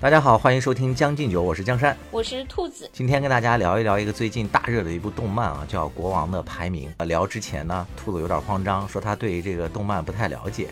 [0.00, 1.96] 大家好，欢迎收听《将进酒》，我是江山。
[2.10, 6.92] 我是兔子，今天跟大家聊一聊一个最近大热的一部动漫啊，叫《国王的排名》。
[7.04, 10.68] 聊之前呢，兔子有点慌张，说他对这个动漫不太了解。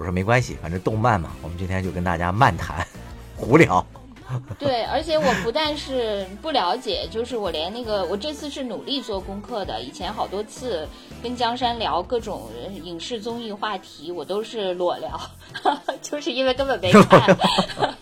[0.00, 2.86] 我说没关系，反正动漫嘛，我们今天就跟大家漫谈，
[3.36, 3.84] 胡聊。
[4.58, 9.78] 对，而且我不但是不了解，就是我连那个，我这次是努力做功课的。
[9.82, 10.88] 以前好多次
[11.22, 12.48] 跟江山聊各种
[12.82, 15.20] 影视综艺话题，我都是裸聊，
[16.00, 17.36] 就是因为根本没看。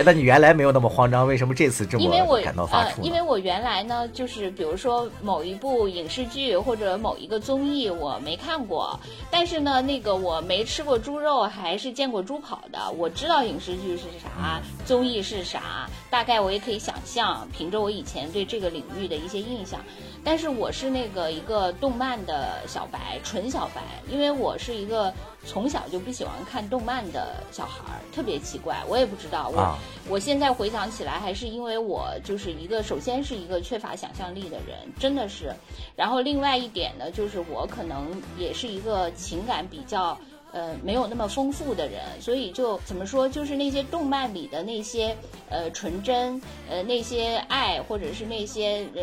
[0.00, 3.02] 哎，那你原来没有那么慌张，为什么这次这因为我么感到发呃，怵呢？
[3.02, 8.98] 因为我原来呢，就是比如说某一部影视剧或者某一个综艺我没看过，
[9.30, 12.90] 但是呢，那个我没吃过猪肉，还是见过猪跑的。
[12.92, 19.80] 我知道影视剧是啥，综艺是啥，大概我也可以想象，凭着我以前对这个领域的一些印象。
[20.24, 25.12] 但是我是那个一个动漫的小白，纯小白，因为我是一个
[25.46, 29.58] 从小就不喜欢看动漫的小孩儿，特别奇怪，我也不知道我。
[29.58, 35.54] 啊我现在回想起来，还是因为我就是一个，首先是一个缺乏想象力的人，真的是。
[35.94, 40.18] 然后另外一点呢，就是我可能也是一个情感比较
[40.52, 45.16] 呃没有那么丰富的人，所以就怎么说，就是那些动漫里的那些
[45.48, 49.02] 呃纯真，呃那些爱，或者是那些呃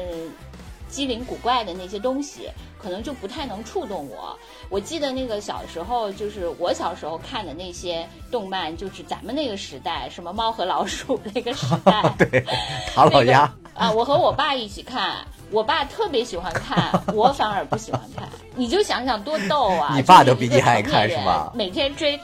[0.90, 4.38] 机灵古怪的那些东西，可能就不太能触动我。
[4.70, 12.44] 我记得那个小时候，就是我小时候看的那些动漫，就是咱们那个时代，什么猫和老鼠那个时代， 对，
[12.94, 13.52] 唐老鸭。
[13.74, 15.18] 啊，我和我爸一起看，
[15.52, 18.28] 我爸特别喜欢看， 我反而不喜欢看。
[18.56, 19.94] 你就想想多逗啊！
[19.96, 22.20] 你爸都比你还爱看是吧每天追，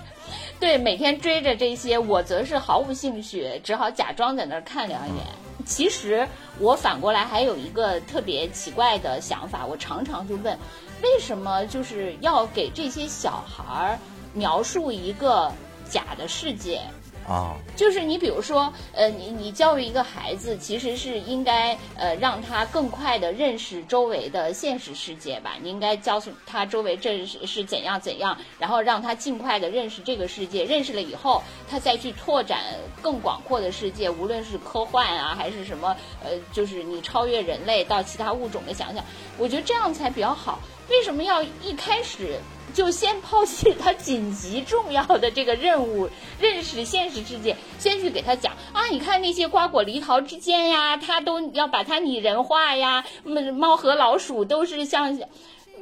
[0.60, 5.24] 对，每天追着这些，我则是毫无兴趣，只好假装在那儿看两眼。
[5.66, 6.28] 其实
[6.60, 10.58] 我反过来还有一个特别奇怪的想法，我常常就问，
[11.02, 14.00] 为什么就是要给这些小孩儿
[14.34, 15.52] 描述一个
[15.90, 16.82] 假的世界？
[17.28, 25.54] 啊、就是你比如说，呃，你你教育一个孩子，其实是应该呃让他更快的认识周围的现实世界吧。
[25.62, 30.66] 你应该教诉他周围这是是怎样怎样，然后让他尽快的认识这个世界。
[30.66, 32.60] 认识了以后，他再去拓展
[33.02, 39.04] 更广阔的世界，无论是科幻啊，还是什么，呃，就是你超越人类到其他物种的想想，
[39.38, 40.60] 我觉得这样才比较好。
[40.90, 42.40] 为什么要一开始
[42.74, 55.20] 就先抛弃他紧急重要的这个任务，认识现实世界，先去给他讲啊，你看那些瓜果梨桃之间呀，他都要把它拟人化呀，嗯猫和老鼠都是像。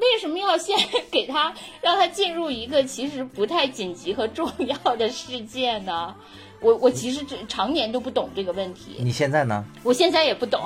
[0.02, 0.76] 为什么要先
[1.12, 6.16] 给他让他进入一个其实不太紧急和重要的世界呢？
[6.60, 9.64] 我我其实这常年都不懂这个问题，你现在呢？
[9.84, 10.60] 我现在也不懂。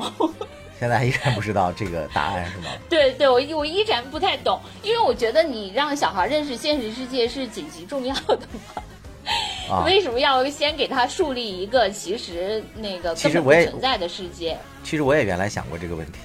[0.79, 2.69] 现在依然不知道这个答案是吗？
[2.89, 8.83] 对对，我我依然不太懂，因为我觉得你让小孩认识现实世界是紧急重要的嘛。
[9.71, 14.57] 啊， 为什么要先给他树立一个其实那个其实我也存在的世界？
[14.83, 16.19] 其实我也原来想过这个问题，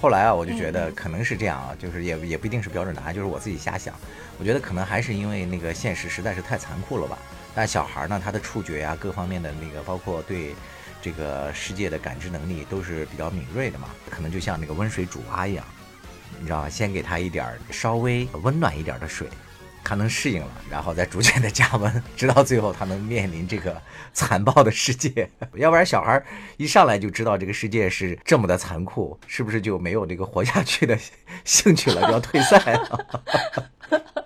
[0.00, 3.94] 后来啊，我就觉嗯得可能是这样啊，就是也也不一定是标准答案，就是我自己瞎想。
[4.38, 7.16] 我觉得可能还是因为那个现实实在是太残酷了吧。
[7.54, 10.54] 但小孩呢，他的触觉呀、各方面的那个，包括对
[11.06, 15.64] 这个世界的感知能力都是比较敏锐的嘛，可能就像那个温水煮蛙一样，
[16.40, 16.68] 你知道吧？
[16.68, 19.28] 先给他一点稍微温暖一点的水。
[19.84, 23.80] 他能适应了，然后再逐渐的加温，直到最后他能面临这个
[24.12, 25.30] 残暴的世界。
[25.54, 26.20] 要不然小孩
[26.56, 30.98] 一上来就知道这个世界是这么的残酷，是不是就没有这个活下去的
[31.44, 33.06] 兴趣了，就要退赛了？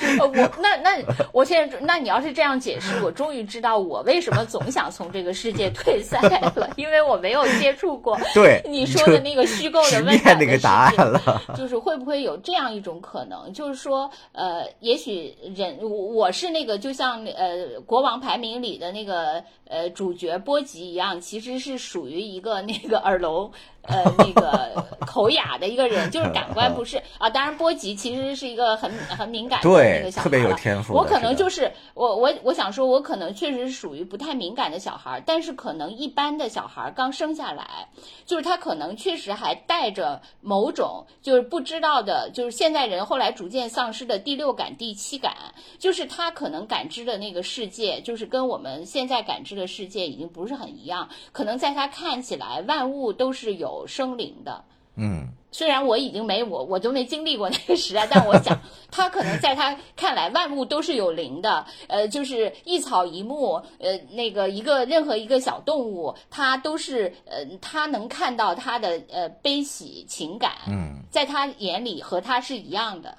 [0.18, 1.02] 呃，我那那
[1.32, 6.20] 我现在那你要是这样解释，我终于知道我为什么总想从这个世界退赛
[6.54, 11.02] 了，因为我没有接触过 对，你说的那个虚构的直面温暖的世那个答案界。
[11.02, 11.42] 了。
[11.56, 23.50] 就是会不会有这样一种可能，就是说，呃，也许人我我是那个，就像呃国王排名里的那个呃主角波吉一样，其实是属于一个那个耳聋。
[23.82, 27.28] 呃， 那个口哑的一个人，就是感官不是啊。
[27.30, 37.88] 当然，波吉其实是一个很很敏感的对那个小孩特别有天赋我可能就是我我我想说，我可能确实是属于不太敏感的小孩，但是可能一般的小孩刚生下来，
[38.26, 45.34] 就是他可能确实还带着某种就是不知道的，就是现代人后来逐渐丧失的第六感、第七感，
[45.78, 51.08] 就是他可能感知的那个世界，就是跟我们现在感知的世界已经不是很一样。
[51.32, 54.64] 可能在他看起来，万物都是有生灵的。
[54.96, 58.60] 嗯，虽然我已经没我我都没经历过那个时代， 但我想
[58.90, 73.16] 他可能在他看来万物都是有灵的，呃，就是一草一木，呃，那个一个任何一个小动物，它都是呃，他能看到它的呃悲喜情感，嗯，在他眼里和他是一样的。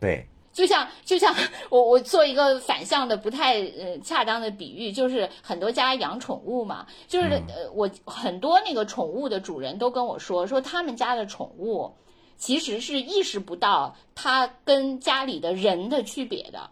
[0.00, 1.34] 对，就像 就像
[1.68, 11.92] 我我做一个反向的不太呃恰当的比喻，就是很多家养宠物嘛，就是、呃我很多那个宠物的主人都跟我说，说他们家的宠物
[12.38, 16.70] 其实是意识不到它跟家里的人的区别的，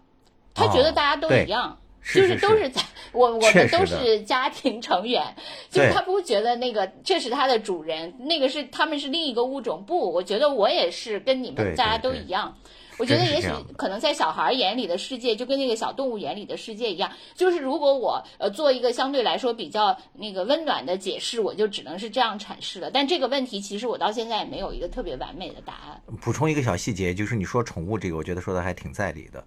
[0.55, 1.79] 他觉得哦大家都一样。
[2.05, 2.83] 是就是都是在
[3.13, 5.37] 我我们都是家庭成员，
[5.71, 9.85] 就是他不会觉得那个这是他的主人，那个是他们是另一个物种。
[9.85, 12.59] 不，我觉得我也是跟你们大家都一样。
[13.03, 17.11] 我觉得也许可能在小孩眼里的世界，就跟那个小动物眼里的世界一样。
[17.35, 22.93] 就是如果我呃做一个相对来说比较那个温暖的解释，我就只能是这样阐释了。
[22.93, 26.01] 但这个问题其实我到现在也没有一个特别完美的答案。
[26.21, 29.43] 补充一个小细节，就是你说宠物这个，我觉得说的还挺在理的。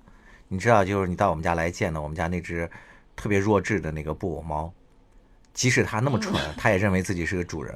[0.50, 2.70] 你知道，就是你到我们家来见了，我们家那只
[3.16, 4.70] 特别弱智的那个布偶猫，
[5.54, 7.74] 即使它那么蠢， 它也认为自己是个主人。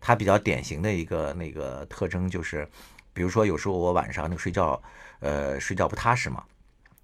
[0.00, 2.66] 它比较典型的一个那个特征就是，
[3.12, 4.80] 比如说有时候我晚上那个睡觉，
[5.20, 6.42] 呃，睡觉不踏实嘛，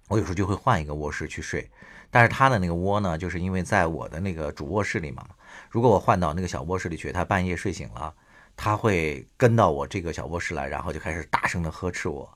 [0.07, 1.69] 我有时候就会换一个卧室去睡。
[2.09, 5.25] 但是他的那个窝呢，就是因为在我的那个主卧室里嘛，
[5.69, 8.13] 如果我换到那个小卧室里去，他半夜睡醒了，
[8.55, 12.27] 他会跟到我这个小卧室来，然后就开始大声的呵斥我，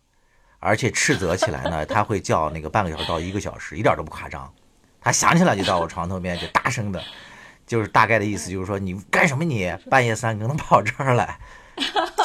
[0.59, 4.53] 而且斥责起来呢， 他会叫那个半个小时到一个小时，一点都不夸张。
[4.99, 7.01] 他想起来就到我床头边，就大声的，
[7.65, 9.73] 就是大概的意思就是说你干什么你？
[9.89, 11.39] 半夜三更的跑这儿来，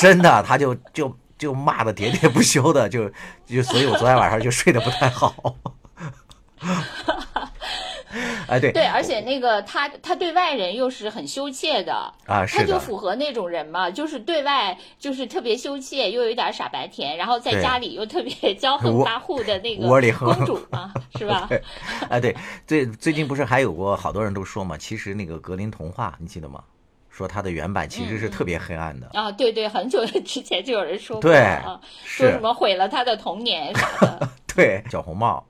[0.00, 3.11] 真的，他就就就骂的喋喋不休的，就
[3.47, 5.35] 就所以我昨天晚上就睡得不太好。
[8.49, 11.93] 哎，对对，而且那个他他对外人又是很羞怯的，
[12.27, 21.47] 啊，他就，符合那种人嘛，就是对外就是特别羞怯，又有一点傻白甜，然后在家里又特别骄横跋扈的那个窝里横公主嘛， 是吧？
[21.49, 21.61] 对，
[22.09, 22.35] 哎，对，
[22.67, 26.62] 最最近不是还有过好多人都说嘛，其实那个格林童话你记得吗？
[27.17, 34.29] 说它的原版其实是特别黑暗的，啊，对对，很久 之前就有人说过对啊，说什，么毁了他的童年啥的。
[34.55, 35.43] 对，小红帽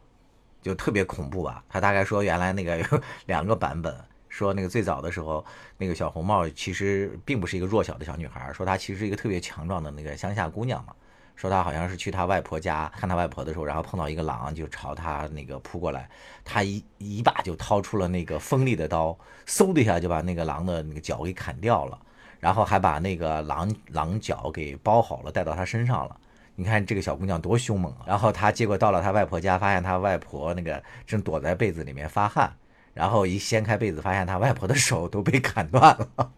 [0.62, 1.64] 就特别恐怖吧？
[1.68, 2.84] 他大概说原来那个有
[3.26, 3.92] 两个版本，
[4.28, 5.44] 说那个最早的时候，
[5.76, 10.94] 那个小红帽其实并不是一个弱小的小女孩，说她其实是一个特别强壮的那个乡下姑娘嘛。
[11.36, 16.08] 说她好像是去她外婆家看她外婆的时候，然后碰到一个狼，就朝她那个扑过来，
[16.44, 19.16] 她一一把就掏出了那个锋利的刀，
[19.46, 21.98] 嗖的一下就把那个狼的那个脚给砍掉了，
[22.40, 26.16] 然后还把那个狼狼角给包好了，带到她身上了。
[26.58, 28.04] 你看这个小姑娘多凶猛啊！
[28.06, 32.50] 然后她结果到了她外婆家，发现她外婆那个正躲在被子里面发汗，
[32.94, 36.32] 然后一掀开被子，发现她外婆的手都被砍断了，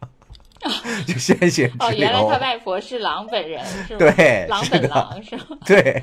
[1.06, 2.38] 就鲜血哦，直原来他。
[2.38, 3.98] 外婆是狼本人是吗？
[3.98, 5.44] 对狼本狼是吗？
[5.64, 6.02] 对，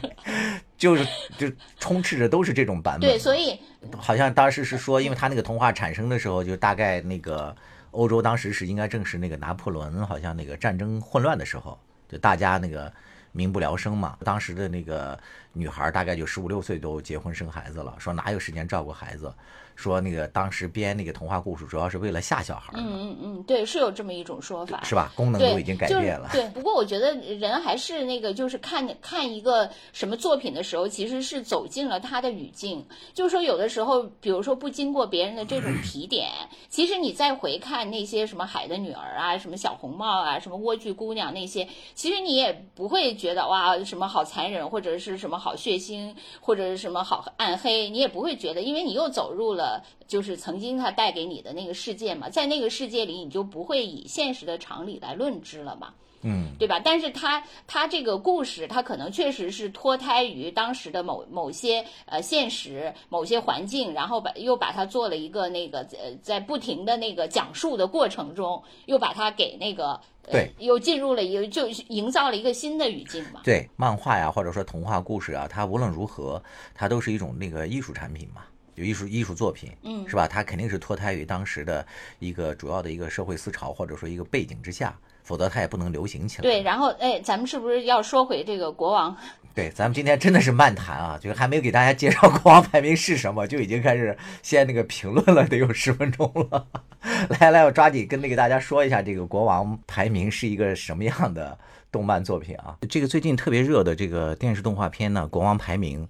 [0.77, 1.05] 就是
[1.37, 3.09] 就充斥着都是这种版本。
[3.09, 3.59] 对，所以
[3.97, 7.55] 好像当时是说，因为他那个童话产生的时候，就大概那个
[7.91, 11.77] 欧洲当时是应该正是那个拿破仑好像那个战争混乱的时候，
[12.09, 12.91] 就大家那个
[13.31, 14.17] 民不聊生嘛。
[14.23, 15.17] 当时的那个
[15.53, 19.33] 女孩大概就十五六岁都结婚生孩子了，说哪有时间照顾孩子？
[19.75, 24.81] 说那个当时编那个童话故事主要是为了吓小孩，嗯嗯嗯，对，是有这么一种说法。
[24.83, 25.11] 是吧？
[25.15, 26.29] 功能，都已经改变了。
[26.31, 32.85] 对，不过我觉得人还是那个，就是看看一个什么作品的时候，其实是走进了他的语境。
[33.13, 36.29] 就是说，有的时候，比如说不经过别人的这种提点，
[36.69, 49.64] 其实你再回看那些什么《海的女儿》啊、什么小红帽啊、什么莴苣姑娘那些，其实你也不会觉得哇什么好残忍，或者是什么好血腥，或者是什么好暗黑，你也不会觉得，因为你又走入了
[50.07, 55.93] 就是曾经他带给你的那个世界嘛，在那个世界里，你就不会以现实的常理来论之了嘛。
[56.27, 56.81] 嗯，对吧？
[56.83, 69.91] 但是他他这个故事，他可能确实是脱胎于当时的某某些呃现实、某些环境，然后把又把它做了一个那个呃，在不停的那个讲述的过程中，又把它给那个
[70.23, 73.41] 呃对，又进入了一个就营造了一个新的语境嘛。
[73.43, 76.41] 对，漫画呀，或者说童话故事啊，它无论如何，
[76.73, 78.41] 它都是一种那个艺术产品嘛，
[78.75, 80.27] 就艺术艺术作品，嗯是吧？
[80.27, 81.85] 它肯定是脱胎于当时的
[82.19, 86.41] 一个主要的一个社会思潮或者说一个背景之下，否则它也不能流行起来。
[86.41, 89.15] 对，然后哎，咱们是不是要说回这个国王？
[89.55, 96.67] 对，咱们今天真的是漫谈啊，就是还没有给大家介绍国王排名是什么， 就已经开始先那个评论了，得有十分钟了。
[97.39, 101.57] 来来，我抓紧跟那个大家说一下，这个国王排名是一个什么样的
[101.89, 102.75] 动漫作品啊？
[102.89, 106.03] 这个最近特别热的这个电视动画片呢，《国王排名》，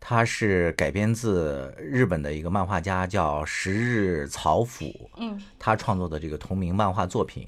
[0.00, 7.46] 它是改编自日本的一个漫画家叫十日草辅，嗯，他创作的这个同名漫画作品。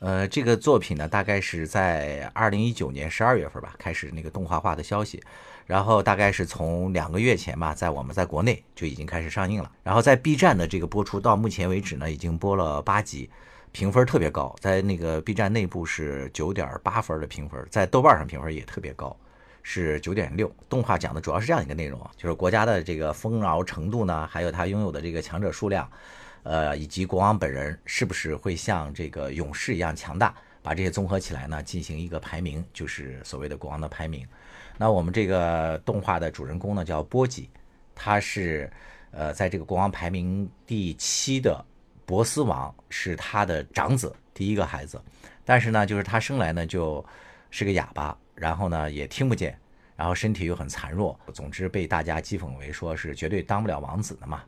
[0.00, 5.22] 呃，这个作品呢，大概是在二零一九年十二月份吧，开始那个动画化的消息，
[5.64, 13.30] 然后大概是从两个月前吧，在我们在国内就已经开始上映了，然后在 B 站的这个播出到目前为止呢，已经播了八集，
[13.72, 19.16] 评分特别高，在那个 B 站内部是九点八分的评分，在豆瓣上评分也特别高。
[19.68, 25.90] 是九点六，动画讲的主要是这样一个内容，就是国家的这个丰饶程度呢，还有它拥有的这个强者数量，
[26.44, 30.32] 呃，以及国王本人是不是会像这个勇士一样强大，
[30.62, 34.24] 把这些综合起来呢，进行一个排名，就是所谓的国王的排名。
[34.78, 37.50] 那我们这个动画的主人公呢叫波吉，
[37.92, 38.70] 他是
[39.10, 41.62] 呃在这个国王排名第七的
[42.04, 45.02] 博斯王是他的长子，第一个孩子，
[45.44, 47.04] 但是呢，就是他生来呢就
[47.50, 48.16] 是个哑巴。
[48.36, 49.58] 然后呢，也听不见，
[49.96, 54.44] 然后身体又很孱弱，总之被大家讥讽为说是绝对当不了王子的嘛。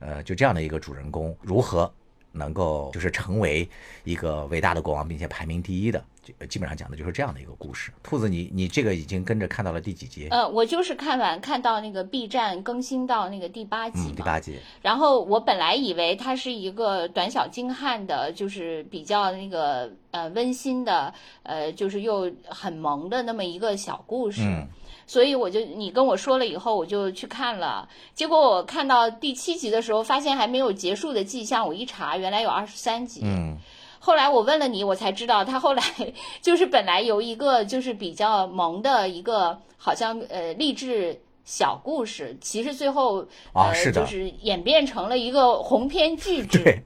[0.00, 1.92] 呃，就这样的一个主人公，如何
[2.36, 3.68] 能够就是成为
[4.04, 6.02] 一个伟大的国王，并且排名第一的？
[6.48, 7.92] 基本上讲的就是这样的一个故事。
[8.02, 10.26] 兔子，你你这个已经跟着看到了第几集？
[10.30, 14.58] 呃，我就是看完看到那个 B 站更新到那个第八集第八集。
[14.82, 21.14] 然后我本来以为它是一个短小精悍的，就是比较那个呃温馨的，
[21.44, 24.42] 呃，就是又很萌的那么一个小故事。
[24.42, 24.66] 嗯。
[25.06, 27.88] 所以我就你跟我说了以后，我就去看了。
[28.14, 31.66] 结果我看到第七集的时候，发现还没有结束的迹象。
[31.66, 33.20] 我一查，原来有二十三集。
[33.24, 33.56] 嗯。
[33.98, 35.82] 后来我问了你，我才知道他后来
[36.40, 46.82] 就是本来由一个就是比较萌的一个，好像呃励志小故事，其实最后呃就是演变成了一个鸿篇巨制，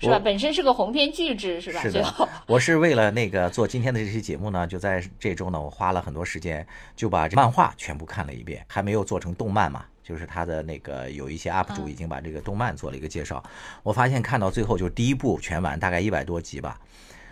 [0.00, 0.18] 是吧？
[0.18, 1.80] 本身是个鸿篇巨制，是吧？
[1.80, 2.04] 是的。
[2.48, 6.66] 我是为了那个做今天的这期节目呢，就在这周呢，我花了很多时间
[6.96, 9.84] 就把这漫画全部看了一遍，还没有做成动漫嘛。
[10.02, 13.40] 就是他的那个有一些 UP 主已经把这个动漫做了一个介绍，
[13.84, 16.76] 我发现看到最后就是第一部全完，大概一百多集吧。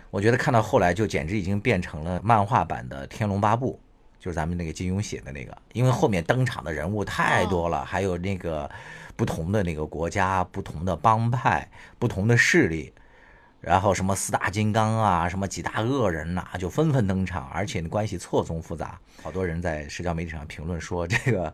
[0.09, 3.77] 我觉得看到后来就简直已经变成了漫画版的《天龙八部》，
[4.21, 8.69] 就是咱们那个金庸写的那个，因为后面登场的人物太多了，还有那个
[9.15, 12.93] 不同的那个国家、不同的帮派、不同的势力。
[13.59, 18.99] 然后什么四大金刚啊，什么几大恶人呐，就纷纷登场，而且关系错综复杂。
[19.23, 21.53] 好多人在社交媒体上评论说，这个，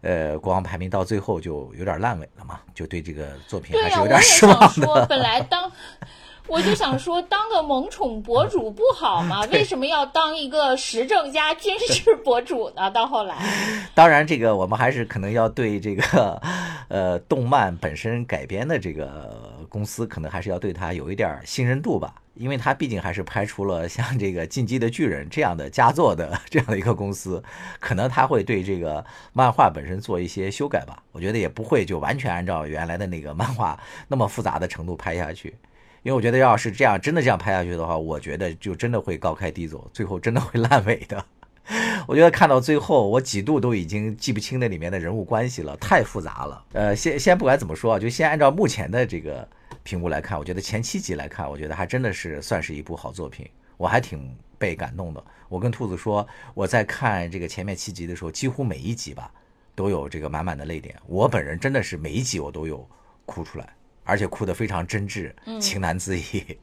[0.00, 5.06] 呃，国王排名到最后就有点烂尾了嘛，就对这个作品还是有点失望的。
[5.06, 5.70] 本来当。
[6.50, 9.46] 我就想说， 当个萌宠博主不好吗？
[9.52, 12.90] 为什么要当一个时政加军事博主呢？
[12.90, 13.36] 到后来，
[13.94, 16.42] 当然，这个我们还是可能要对这个，
[16.88, 27.40] 呃，动漫本身改编的这个公司，可能还是要对他有一点信任度吧，因为他毕竟还是拍出了像这个《进击的巨人》这样的佳作的 这样的一个公司，
[27.78, 31.00] 可能他会对这个漫画本身做一些修改吧。
[31.12, 33.78] 我觉得也不会就完全按照原来的那个漫画
[34.08, 35.54] 那么复杂的程度拍下去。
[36.02, 41.24] 因为我觉得，要是这样真的这样拍下去的话，我觉得就真的会高开低走，最后真的会烂尾的。
[42.08, 46.64] 我觉得看到最后，我几度都已经记不清那里面的人物关系了，太复杂了。
[46.72, 49.46] 呃，先先不管怎么说，就先按照目前的这个
[49.82, 55.22] 评估来看，我觉得前七集来看，我觉得还真的是算是一部好作品，我还挺被感动的。
[55.48, 59.30] 我跟兔子说，我在看这个前面七集的时候，几乎每一集吧
[59.76, 60.96] 都有这个满满的泪点。
[61.06, 62.84] 我本人真的是每一集我都有
[63.26, 63.68] 哭出来。
[64.10, 66.24] 而且哭得非常真挚，情难自已。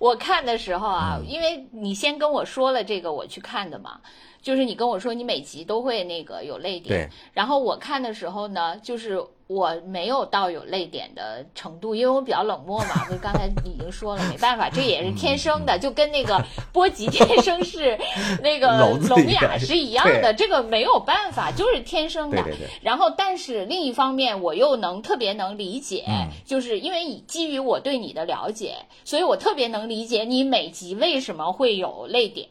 [0.00, 4.00] 我看的时候啊，因为你先跟我说了这个，我去看的嘛。
[4.40, 13.06] 就是你跟我说你每集都会那个有泪点，然后我看的时候呢，就是我没有到有泪点的程度，因为我比较冷漠嘛。
[13.12, 17.98] 我刚才已经说了，没办法，这也是天生的，就跟那个波吉天生是
[18.42, 22.42] 那个 聋哑是一样的，这个没有办法，就是天生的。
[22.80, 26.06] 然后，但是另一方面，我又能特别能理解，
[26.46, 32.48] 就是因为基于我对你的了解，所以我特别能理解你每集为什么会有泪点。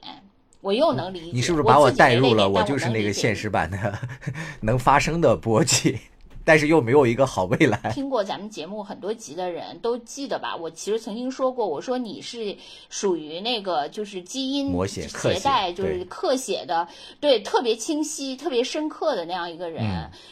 [0.61, 2.47] 我又能理解，你是不是把我带入了？
[2.47, 3.77] 我就是那个现实版的
[4.61, 5.99] 能发生的波及。
[6.45, 7.77] 但是又没有一个好未来。
[7.93, 10.55] 听过咱们节目很多集的人都记得吧？
[10.55, 12.55] 我其实曾经说过，我说你是
[12.89, 16.87] 属于那个就是基因携带，就是刻写的，
[17.19, 19.83] 对，特别清晰、特别深刻的那样一个人。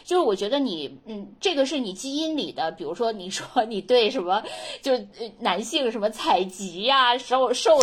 [0.03, 2.71] 就是我觉得你，嗯，这个是你基因里的。
[2.71, 4.41] 比如说，你说你对什么，
[4.81, 4.93] 就
[5.39, 7.79] 男性什么采集呀、受受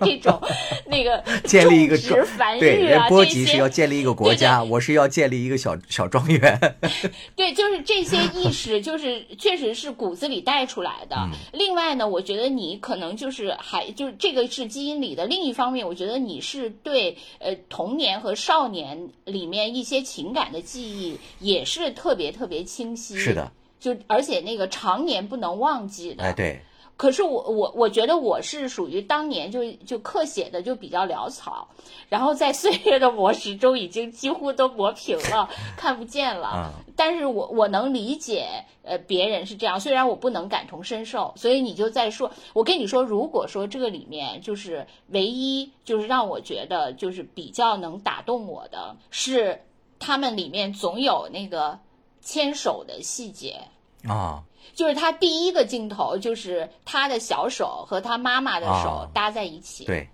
[0.00, 0.40] 这种
[0.86, 6.58] 那个建立一个繁育啊，波及是要建立一个国家，我是要建立一个小小庄园。
[7.36, 7.72] 对，就。
[7.72, 11.30] 是这些 意识，就是确实是骨子里带出来的。
[11.52, 15.24] 另外呢，我觉得你可能就是还就是这个是基因里的。
[15.24, 23.16] 另一方面，我觉得你是对呃童年和少年里面一些情感的记忆也是特别特别清晰。
[23.16, 23.50] 是的，
[23.80, 26.24] 就而且那个常年不能忘记的。
[26.24, 26.60] 哎，对。
[27.02, 31.66] 可是我我我觉得我是属于当年就就刻写的就比较潦草，
[32.08, 36.46] 然后在岁月的磨蚀中已经几乎都磨平了，看不见了。
[36.46, 38.46] 啊但是我我能理解，
[38.84, 49.60] 呃，别人是这样，虽然我不能感同身受，所以你就在说，我跟你说，如果说这个里面就是唯一就是让我觉得就是比较能打动我的是，
[49.98, 51.80] 他们里面总有那个
[52.20, 53.58] 牵手的细节。
[54.06, 54.42] 啊，
[54.74, 60.08] 就是他第一个镜头，就是他的小手和他妈妈的手哦搭在一起，对，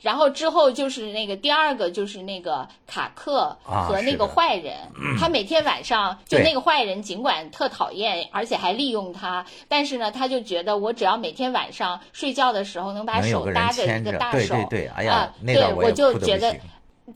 [0.00, 4.74] 然后之后就是那个第二个就是那个卡克啊和那个坏人，
[5.18, 13.84] 他每天晚上就那个坏人尽管特讨厌，而且还利用他，但是呢，他就觉得我只要每天晚上睡觉的时候能把手搭着。
[13.84, 16.56] 一个大手，对对，哎呀啊，，那对段也就觉得。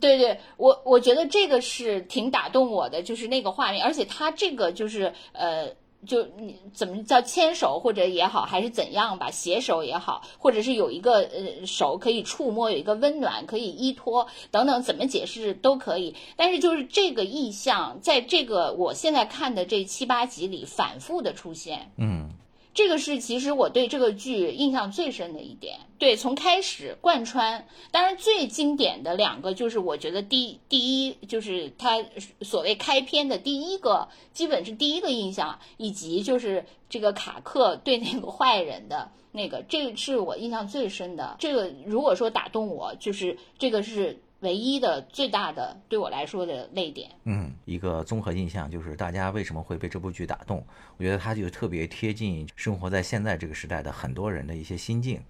[0.00, 5.68] 对对，我我觉得这个是挺打动我的，就是那个画面，而且他这个就是呃。
[6.06, 16.14] 就你怎么叫牵手或者也好，还是怎样吧，携手也好，或者是有一个呃手可以触摸，有一个温暖可以依托等等，怎么解释都可以。
[16.36, 22.30] 但是就是这个意象，在这个我现在看的这七八集里反复的出现，嗯，
[22.74, 25.78] 这个是其实我对这个剧印象最深的一点。
[25.96, 32.04] 对，从开始贯穿，当然最经典的两个就是我觉得第第一就是他
[32.42, 41.36] 所谓开篇的第一个，基本是第一个印象，以及就是这个卡克对那个坏人的那个，这个是我印象最深的。
[41.38, 47.10] 这个如果说打动我，就是这个是唯一的最大的对我来说的泪点。
[47.24, 50.64] 嗯，一个综合印象就是大家为什么会被这部剧打动？
[50.98, 55.20] 我觉得它就特别贴近生活在现在这个时代的很多人的一些心境，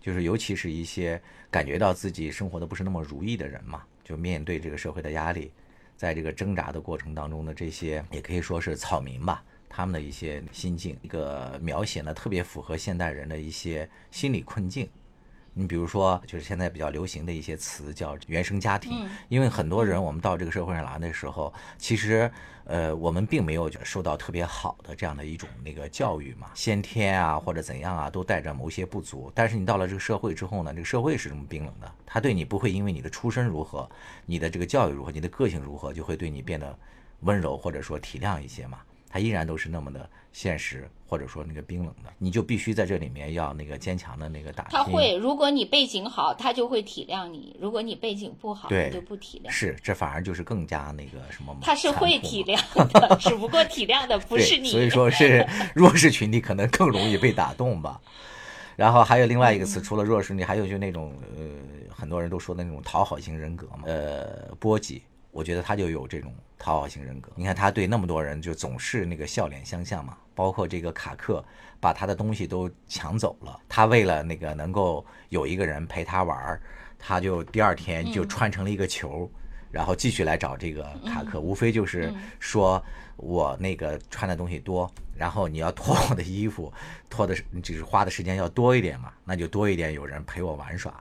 [0.00, 5.50] 就是尤其是一些感觉到自己生活的不是那么如意的人嘛，就面对这个社会的压力，
[5.96, 14.88] 在这个挣扎的过程当中的这些，也可以说是草民吧，他们的一些心境，一个描写呢特别符合现代人的一些心理困境。
[15.58, 22.30] 你比如说，就是现在比较流行的一些词叫原生家庭，因为很多人我们到这个社会上来的时候，其实
[22.64, 29.32] 呃我们并没有受到特别好的这样的一种那个教育嘛，先天啊或者怎样啊都带着某些不足。
[29.34, 33.88] 但是你到了这个社会之后呢，这个社会是这么冰冷的，他对你不会因为你的出身如何，
[34.26, 36.78] 你的这个教育如何，你的个性如何，就会对你变得
[37.20, 38.78] 温柔或者说体谅一些嘛。
[39.08, 44.72] 他依然都是那么的现实，或者说那个冰冷的，你就必须在这里面要那个坚强的那个打拼。
[44.72, 49.50] 他会，如果你背景好，他就会体谅你；如果你背景不好，对他就不体谅。
[49.50, 51.56] 是，这反而就是更加那个什么？
[51.62, 52.58] 他是会体谅，
[52.92, 54.68] 的，只不过体谅的不是你。
[54.68, 57.98] 所以说是 弱势群体可能更容易被打动吧。
[58.76, 61.44] 然后还有另外一个词，除了弱势群体，还有就那种呃，
[61.88, 65.02] 很多人都说的那种讨好型人格嘛，呃，波吉，
[65.36, 67.30] 我觉得他就有这种讨好型人格。
[67.36, 71.44] 你看他对那么多人就总是那个笑脸相向嘛，包括这个卡克
[71.78, 76.62] 把他的东西都抢走了，他为了那个能够有一个人陪他玩儿，
[76.98, 79.30] 他就第二天就穿成了一个球。
[79.68, 82.82] 然后继续来找这个卡克，无非就是说
[83.16, 86.72] 我那个穿的东西多，然后你要脱我的衣服，
[87.10, 90.94] 脱的是就是花的时间要多一点嘛，那就多一点有人陪我玩耍。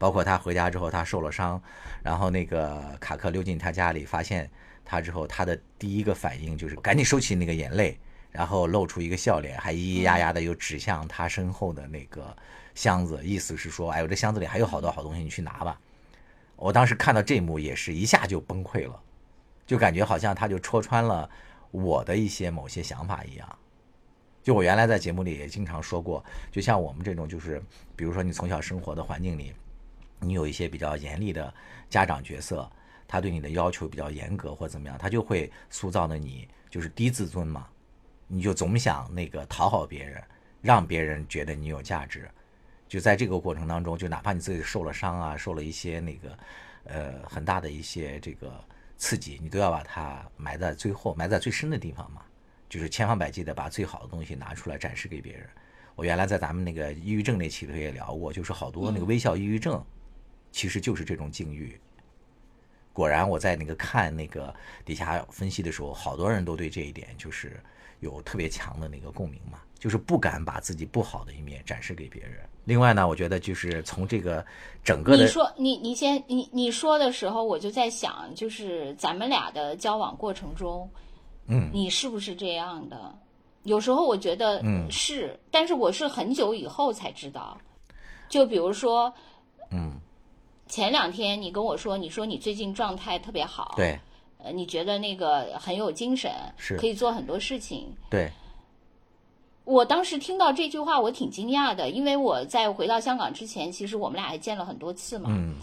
[0.00, 1.62] 包括他回家之后，他受了伤，
[2.02, 4.50] 然后那个卡克溜进他家里，发现
[4.82, 12.34] 他之后，他的第一个反应就是赶紧收起那个眼泪，然后露出一个笑脸，还咿咿呀呀的又指向他身后的那个
[12.74, 15.78] 箱子，意思是说，哎，我这箱子里还有好多好东西，你去拿吧。
[16.56, 18.98] 我当时看到这一幕也是一下就崩溃了，
[19.66, 21.28] 就感觉好像他就戳穿了
[21.72, 23.58] 我的一些某些想法一样。
[24.42, 27.62] 就我原来在节目里也经常说过，就像我们这种，就是
[27.94, 29.52] 比如说你从小生活的环境里，
[30.20, 31.52] 你有一些比较严厉的
[31.88, 32.70] 家长角色，
[33.08, 37.66] 他对你的要求比较严格或怎么样，他就会塑造的你就是低自尊嘛，
[38.26, 40.22] 你就总想那个讨好别人，
[40.60, 42.28] 让别人觉得你有价值。
[42.88, 46.38] 就在这个过程当中，就哪怕你自己受了伤啊，受了一些那个
[46.84, 48.62] 呃很大的一些这个
[48.98, 52.22] 刺激，你都要把它埋在最后，埋在最深的地方嘛。
[52.68, 55.48] 就是千方百计的把最好的东西拿出来展示给别人。
[55.96, 59.84] 我原来在咱们那个抑郁症那期里头也聊过，就是好多那个微笑抑郁症，
[60.52, 61.78] 其实就是这种境遇。
[62.92, 64.52] 果然，我在那个看那个
[64.84, 67.58] 底下分析的时候，好多人都对这一点就是
[68.00, 72.40] 有特别强的那个共鸣嘛，就是不敢把自己不好的一面展示给别人。
[72.64, 74.44] 另外呢，我觉得就是从这个
[74.84, 80.88] 整个的你说你你先你你说的时候，我就在想，就是咱们俩的交往过程中，
[81.46, 83.14] 嗯，你是不是这样的？
[83.62, 87.58] 有时候我觉得嗯是，但是我是很久以后才知道。
[88.28, 89.12] 就比如说，
[89.70, 89.92] 嗯，
[90.70, 93.98] 前两天你跟我说，你说你最近状态特别好，，对。
[94.42, 96.78] 呃，你觉得那个很有精神，是。
[96.78, 97.92] 可以做很多事情。
[98.08, 98.30] 对，
[99.64, 105.28] 我当时听到这句话，我挺惊讶的，因为我在回到香港之前，其实我们俩还见了很多次嘛。
[105.30, 105.56] 嗯。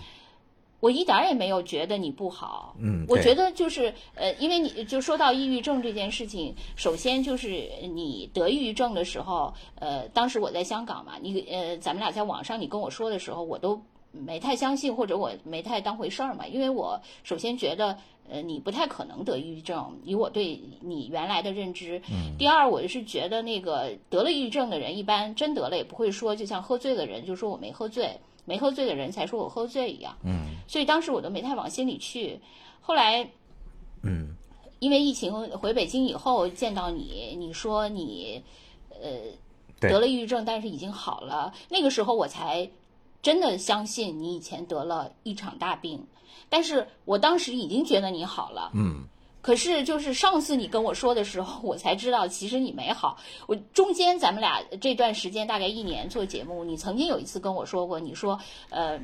[0.80, 17.98] 我一点儿也没有觉得你不好，嗯我觉得就是呃，因为你就说到抑郁症这件事情，首先就是你得抑郁症的时候，呃，当时我在香港嘛，你呃，咱们俩在网上你跟我说的时候，我都没太相信，或者我没太当回事儿嘛，因为我首先觉得。
[18.30, 21.98] 呃，你不太可能得抑郁症，以我对你原来的认知。
[22.12, 22.36] 嗯。
[22.38, 30.14] 第二，我是觉得那个得了抑郁症的人，一般真得了也不会说，就像喝醉的人就说我没喝醉，没喝醉的人才说我喝醉一样。
[30.26, 32.38] 嗯所以当时我都没太往心里去。
[32.82, 33.26] 后来
[34.04, 34.36] 嗯
[34.80, 38.44] 因为疫情回北京以后见到你，你说你
[38.90, 39.10] 呃
[39.80, 42.70] 得了抑郁症，但是已经好了，那个时候我才
[43.22, 46.06] 真的相信你以前得了一场大病。
[46.50, 49.04] 但是我当时已经觉得你好了，嗯
[49.42, 53.18] 可是就是上次你跟我说的时候，我才知道其实你没好。
[53.48, 58.38] 我中间咱们俩这段时间大概一年做节目，你曾经有一次跟我说过，你说
[58.70, 59.00] 呃，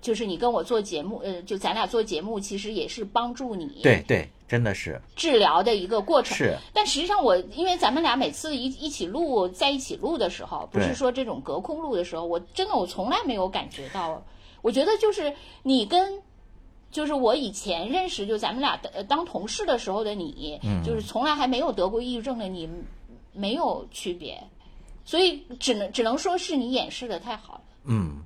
[0.00, 6.36] 就是你跟我做节目，呃，就咱俩做节目，其实也是帮助你对对，真的是治疗的一个过程。
[6.36, 14.22] 是，但实际上我因为咱们俩每次一一起录，在一起录的时候，不是说这种隔空录的时候，我真的我从来没有感觉到。
[14.62, 15.32] 我觉得就是
[15.62, 16.20] 你跟，
[16.90, 18.76] 就是我以前认识，就咱们俩
[19.08, 22.68] 当同事的时候的你，嗯就是从来还没有得过抑郁症的你，
[23.32, 24.42] 没有区别。
[25.04, 27.60] 所以只能只能说是你掩饰的太好了。
[27.84, 28.18] 嗯，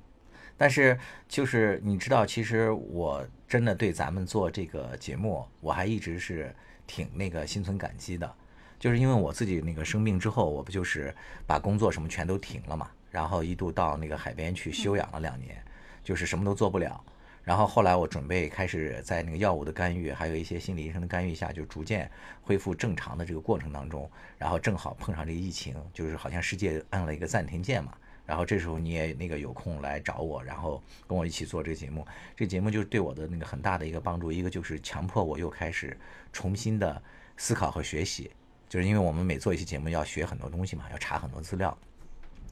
[0.57, 6.55] 但是就是你知道，其实我真的对咱们做这个节目，我还一直是
[6.87, 8.35] 挺那个心存感激的，
[8.79, 11.13] 就是因为我自己那个生病之后，我不就是
[11.45, 15.61] 把工作什么全都停了嘛，然后一度到那个海边去休养了两年，
[16.03, 17.03] 就是什么都做不了。
[17.43, 22.09] 然后后来我准备开始在那个药物的干预，还有一些心理医生的干预下，就逐渐
[22.41, 27.93] 恢复正常的这个过程当中，然后正好碰上这个疫情，就是好像世界按了一个暂停键嘛。
[28.33, 32.03] 然后这时候你也那个有空来找我，然后跟我一起做这个节目。
[32.35, 35.95] 这节目就是对我的那个很大的一个帮助，一个就是强迫我又开始
[36.31, 36.99] 重新的
[37.37, 38.31] 思考和学习，
[38.67, 41.77] 就是因为我们每做一期节目要学很多东西嘛，要查很多资料。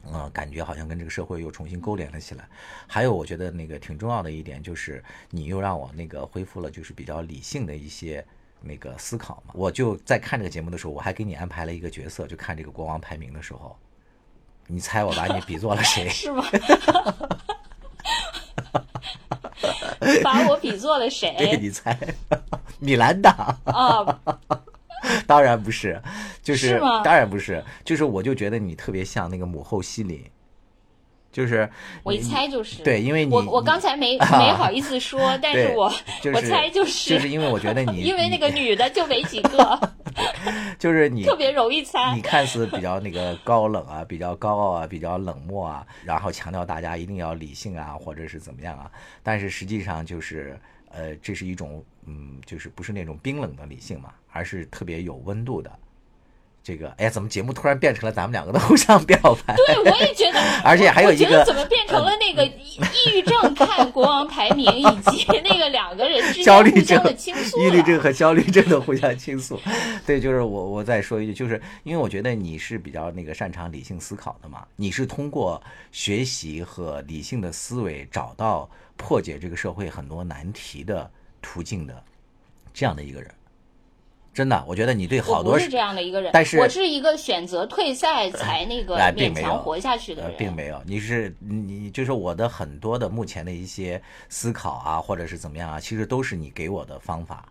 [0.06, 2.48] 嗯，感觉好像跟这个社会又重新勾连了起来。
[2.86, 8.24] 还有，我觉得那个挺重要的一点就是，你又让我那个恢复了就是比较理性的一些
[8.62, 9.56] 那个思考嘛。
[9.56, 13.76] 我就在看这个节目的时候，我还给你安排了一个角色，就看这个国王排名的时候，
[14.68, 16.08] 你猜我把你比作了谁？
[16.10, 16.46] 是吗？
[20.24, 21.58] 把我比作了对，谁？
[21.62, 21.98] 你猜，
[22.80, 23.56] 米兰达。
[23.66, 24.20] 啊，
[25.28, 26.02] 当然不是，
[26.42, 30.24] 就是是吗当然不是，就是我就觉得你特别像那个母后西林，
[31.32, 31.70] 就是
[32.04, 32.82] 我一猜就是。
[32.84, 35.90] 对，因为你我我刚才没没好意思说，但是我
[36.22, 39.94] 就是我猜就是就是因为我觉得你因为那个女的就没几个，
[40.80, 42.22] 就是你特别容易猜你。
[42.22, 55.72] 看似比较那个高冷啊，比较高傲啊，比较冷漠啊，然后强调大家一定要理性啊，或者是怎么样啊，但是实际上就是呃，这是一种嗯，就是不是那种冰冷的理性嘛，而是特别有温度的。
[56.64, 59.56] 这个哎呀，怎么节目突然变成了咱们两个的互相表白？
[59.56, 68.00] 对，我也觉得， 而且还有一个怎么变成了那个抑抑郁症看国王排名，以及那个两个人之焦虑症间互相的倾诉 抑郁症。
[68.00, 69.60] 和焦虑症的互相倾诉。
[70.06, 81.10] 对，就是我我再说一句，就是因为我觉得你是比较那个擅长理性思考的嘛，你是通过学习和理性的思维找到破解这个社会很多难题的
[81.42, 82.04] 途径的
[82.74, 83.30] 这样的一个人。
[84.34, 90.38] 真的，我觉得你对好多我是这样的一个人，但是我是一个选择退赛才那个勉强活下去的呃，人。
[90.38, 97.46] 并没有，你是你就是我的很多的目前的一些思考啊，或者是怎么样啊，其实都是你给我的方法，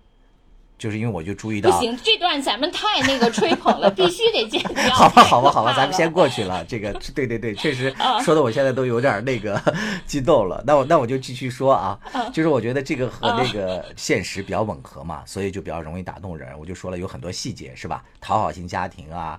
[0.80, 4.88] 就是因为我就注意到，不行，这段咱们太那个吹捧了， 必须得剪掉。
[4.94, 6.64] 好吧，好吧，好吧，咱们先过去了。
[6.64, 9.62] 这个，对对对， 确实啊说的我现在都有点那个
[10.06, 10.64] 激动了。
[10.66, 12.00] 那我那我就继续说啊，
[12.32, 16.58] 就是我觉得这个和啊那个现实比较吻合嘛，所以就比较容易打动人。
[16.58, 18.02] 我就说了有很多细节是吧？
[18.18, 19.38] 讨好型家庭啊，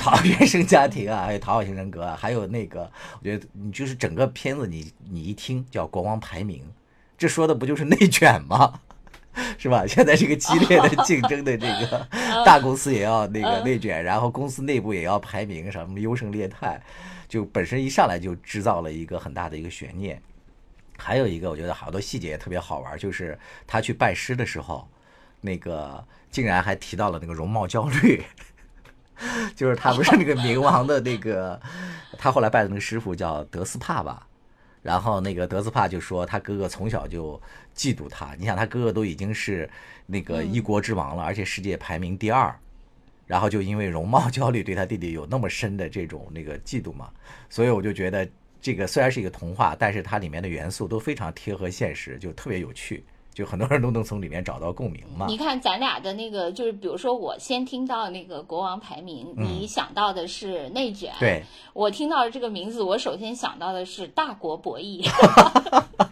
[0.00, 2.90] 讨好原生家庭啊， 还有讨好型人格啊，还有那个，
[3.20, 6.60] 我觉得你就是整个片子你你一听叫国王排名，
[7.16, 8.80] 这说的不就是内卷吗？
[9.58, 9.84] 是吧？
[9.88, 12.06] 现在这个激烈的竞争的这个
[12.44, 16.80] 大公司也要那个内卷，然后公司内部也要排名，什么优胜劣汰，
[17.28, 20.20] 就本身一上来就制造了一个很大的一个悬念。
[20.98, 24.86] 还有一个，我觉得好多细节也特别好玩，就是他去拜师的时候，
[25.40, 28.22] 那个竟然还提到了那个容貌焦虑，
[29.56, 31.60] 就是他不是那个冥王的那个，
[32.18, 34.26] 他后来拜的那个师傅叫德斯帕吧，
[34.82, 37.40] 然后那个德斯帕就说他哥哥从小就
[37.74, 39.70] 嫉妒他，你想他哥哥都已经是
[40.06, 42.54] 那个一国之王了，而且世界排名第二，
[43.26, 47.10] 然后就因为容貌焦虑对他弟弟有那么深的这种那个嫉妒嘛，
[47.48, 48.28] 所以我就觉得
[48.60, 53.04] 这个虽然是一个童话，但是它里面的元素都非常贴合现实，就特别有趣。
[53.34, 55.26] 就很多人都能从里面找到共鸣嘛。
[55.28, 61.42] 你看咱俩的那个，就是比如说我先听到那个国王排名，你想到的是内卷，嗯对
[61.72, 65.02] 我听到这个名字，我首先想到的是大国博弈。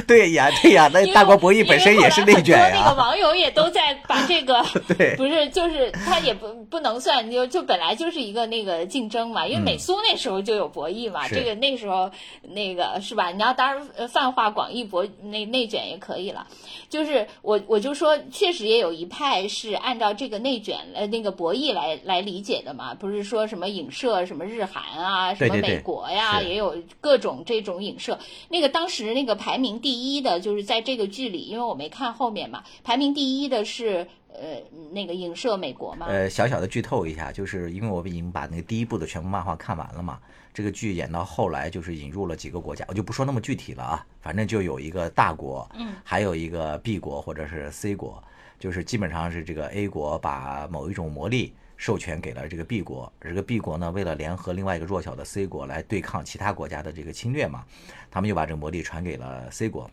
[0.06, 3.04] 对呀，对呀，那大国博弈本身也是内卷因为后来很多那个。
[3.04, 4.64] 网友也都在把这个
[4.96, 12.10] 对不是，就是他也不不能算，就就本来就是一个那个竞争嘛，因为美苏那时候就有博弈嘛，嗯这个那时候
[12.42, 13.30] 那个是吧？
[13.30, 16.46] 你要当然呃泛化广义博那内卷也可以了。
[16.88, 28.18] 就是我我就说，确实也有一派是按照这个内卷呃那个博弈来来理解的嘛，不是说什么影射什么日韩啊，什么美国呀，是也有各种这种影射。
[28.48, 36.06] 那个当时那个排名第一的，就是在这个剧里，因为我没看后面嘛，排名第一的是呃那个影射美国嘛。
[36.08, 40.18] 呃，小小的剧透一下，就是因为我已经把那个第一部的全部漫画看完了嘛，
[40.54, 48.24] 这个剧演到后来就是引入了几个国家，我就不说那么具体了啊，反正就有一个大国，嗯，还有一个 B 国或者是 C 国，
[48.58, 57.64] 就是基本上是这个 A 国把某一种魔力授权给了这个 B 国，这个 B 国呢为了联合另外一个弱小的 C 国来对抗其他国家的这个侵略嘛，
[58.10, 59.90] 他们就把这个魔力传给了 C 国，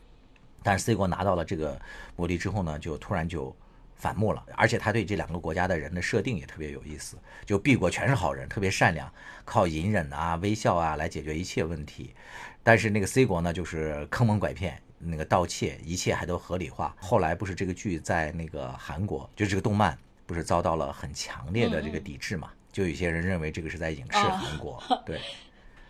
[0.63, 1.80] 但是 C 国拿到了这个
[2.15, 3.56] 魔力之后呢，就突然就
[3.96, 7.17] 反目了，而且他对这两个国家的人的设定也特别有意思。
[7.46, 9.12] 就 B 国全是好人，特别善良，
[9.46, 12.13] 靠隐忍啊、微笑啊来解决一切问题。
[12.63, 16.96] 但是那个 C 国呢，就是坑蒙拐骗，那个盗窃，一切还都合理化。
[17.00, 19.98] 后来不是这个剧在那个韩国，就是这个动漫
[20.32, 22.50] 不是遭到了很强烈的这个抵制嘛？
[22.72, 25.20] 就有些人认为这个是在影射哦韩国， 对。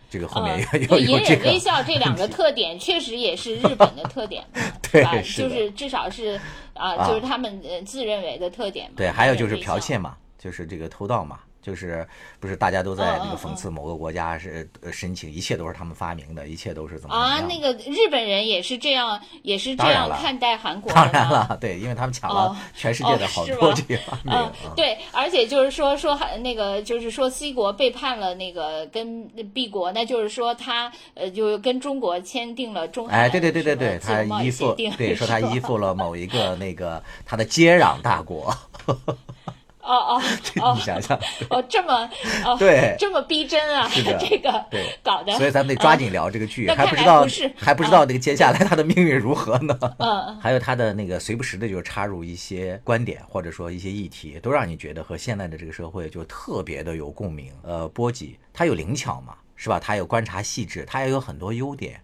[0.10, 4.60] 这个后面也有有对隐有这个忍微笑这两个特点，确实也是日本的特点嘛，
[4.92, 5.14] 对吧？
[5.22, 6.38] 就是至少是
[6.74, 8.96] 啊，啊就是他们呃自认为的特点嘛。
[8.98, 12.08] 对，还有就是剽窃嘛，就是这个偷盗嘛，就是
[12.40, 38.54] 不是大家都在那个讽刺某个国家是呃申请，一切都是他们发明的，一切都是怎么啊，那个日本人也是这样，也是这样看待韩国的当然了，对，因为他们抢哦了全世界的哦好多这方面嗯啊，，对，而且就是说说还那个，就是说 C 国背叛了那个跟 B 国，那就是说他呃就跟中国签订了中韩哎，对对对对对，他依附对说他依附了某一个那个他的接壤大国，
[39.84, 40.22] 哦哦
[40.62, 42.10] 哦你想想，哦这么
[42.46, 49.78] 哦对这么逼真啊，是的 这个对搞的，所以咱们得抓嗯紧聊这个剧，还不知道不还不知道那个接下来他的命运如何呢？
[50.00, 57.52] 嗯还有他的那个随不时的就插入一些观点或者说一些议题，都让你觉得和现在的这个社会就特别的有共鸣。
[57.64, 59.80] 呃，波及他有灵巧嘛，是吧？
[59.80, 62.02] 他有观察细致，他也有很多优点，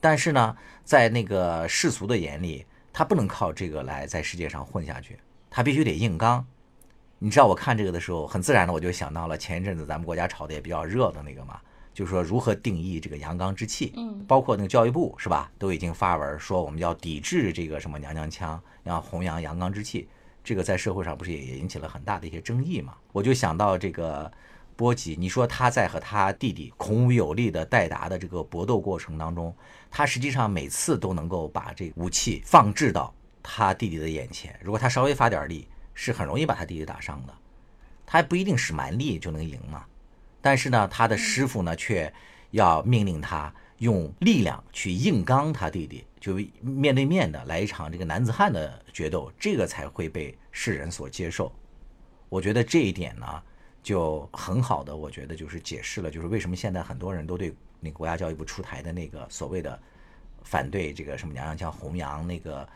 [0.00, 5.18] 但是呢，在那个世俗的眼里，他不能靠这个来在世界上混下去，
[5.50, 6.44] 他必须得硬刚。
[7.22, 11.60] 你知道我看这个的时候，很自然的我就想到了前一阵子咱们国家炒的也比较热的那个嘛，
[11.94, 13.92] 就是说如何定义这个阳刚之气。
[13.96, 20.08] 嗯，包括那个教育部是吧，都已经发文说我们要抵制这个什么娘娘腔，要弘扬阳刚之气。
[20.42, 22.94] 这个在社会上不是也也引起了很大的一些争议嘛？
[23.12, 24.28] 我就想到这个
[24.74, 29.54] 波吉，你说他在和他弟弟孔武有力的戴达的这个搏斗过程当中，
[29.92, 37.34] 他实际上每次都能够把这武器放置到他弟弟的眼前，如果他稍微发点力，是很容易把他弟弟打伤的。
[38.04, 39.84] 他还不一定使蛮力就能赢嘛，
[40.40, 42.12] 但是呢，他的师傅呢却
[42.50, 51.50] 要命令他用力量去硬刚他弟弟，就面对面的来一场这个男子汉的决斗，这个才会被世人所接受。
[52.28, 53.42] 我觉得这一点呢，
[53.82, 59.80] 就很好的，我觉得就是解释了，就是为什么现在很多人都对那个国家教育部出台的那个所谓的
[60.42, 62.68] 反对这个什么娘娘腔弘扬那个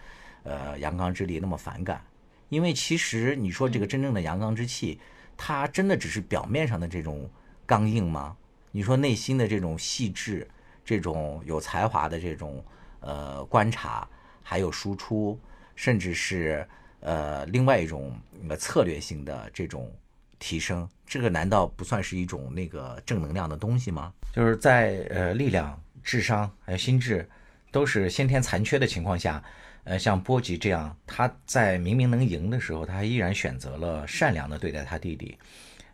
[0.45, 2.03] 呃阳刚之力那么反感，
[2.49, 5.01] 因为其实你说这个真正的阳刚之气，
[5.37, 7.29] 它真的只是表面上的这种
[7.67, 8.37] 刚硬吗？
[8.71, 10.47] 你说内心的这种细致、
[10.85, 12.65] 这种有才华的这种
[13.01, 14.07] 呃观察，
[14.43, 15.39] 还有输出，
[15.75, 16.67] 甚至是
[17.01, 18.15] 呃另外一种
[18.49, 19.91] 呃策略性的这种
[20.39, 24.13] 提升，这个难道不算是一种那个正能量的东西吗？
[24.33, 27.29] 就是在呃力量、智商还有心智
[27.71, 29.43] 都是先天残缺的情况下，
[29.87, 35.39] 呃，像波吉这样，他在明明能赢的时候，他依然选择了善良的对待他弟弟。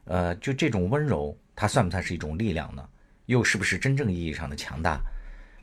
[0.05, 2.89] 呃，就这种温柔，它算不算是一种力量呢？
[3.27, 4.99] 又是不是真正意义上的强大？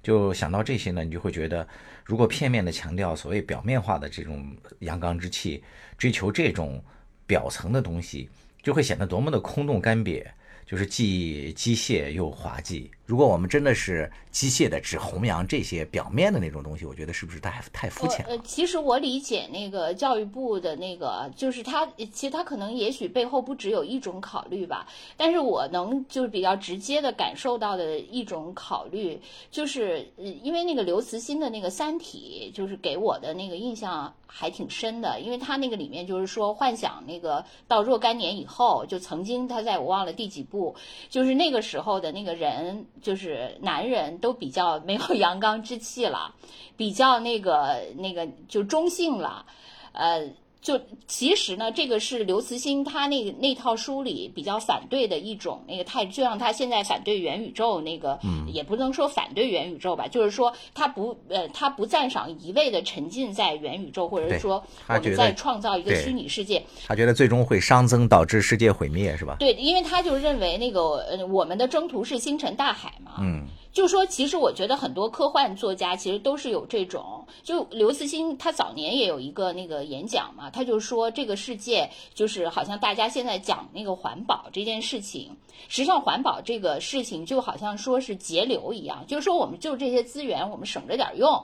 [0.04, 1.68] 就想到这些呢，你就会觉得，
[2.06, 5.64] 如果片面的强调所谓表面化的这种阳刚之气，
[5.98, 6.80] 追求这种
[7.26, 8.30] 表层的东西，
[8.62, 10.24] 就会显得多么的空洞干瘪。
[10.68, 12.92] 就是既机械又滑稽。
[13.10, 18.36] 如果我们真的是机械的只弘扬这些表面的那种东西，我觉得是不是太太肤浅了？
[18.36, 24.86] 呃，其实我理解那个教育部的那个，就是他其实他可能也许背后不只有一种考虑吧，
[25.18, 29.20] 但是我能就是比较直接的感受到的一种考虑，
[29.50, 30.08] 就是
[30.44, 40.76] 因为那个刘慈欣的那个《三体》，就是给我的那个印象还挺深的，因为他那个里面就是说幻想那个到若干年以后，就曾经他在我忘了第几部，
[41.10, 46.34] 就是那个时候的那个人，就是男人都比较没有 阳刚之气了，
[46.78, 49.46] 比较那个那个就中性了，
[49.94, 50.30] 呃。
[50.62, 58.20] 就其实呢，这个是刘慈欣他那个那套书里比较反对的一种那个态，就像他现在反对元宇宙那个，
[58.52, 69.38] 也不能说反对元宇宙吧，就是说他不呃他不赞赏一味的沉浸在元宇宙，或者是说我们在创造一个虚拟世界，他觉得最终会熵增，导致世界毁灭，是吧？
[69.40, 91.44] 对，因为他就认为那个呃我们的征途是星辰大海嘛，嗯，就说其实我觉得很多科幻作家其实都是有这种，就刘慈欣他早年也有一个那个演讲嘛，他就说这个世界就是好像大家现在讲那个环保这件事情，实际上环保这个事情就好像说是节流一样，就是说我们就这些资源我们省着点用。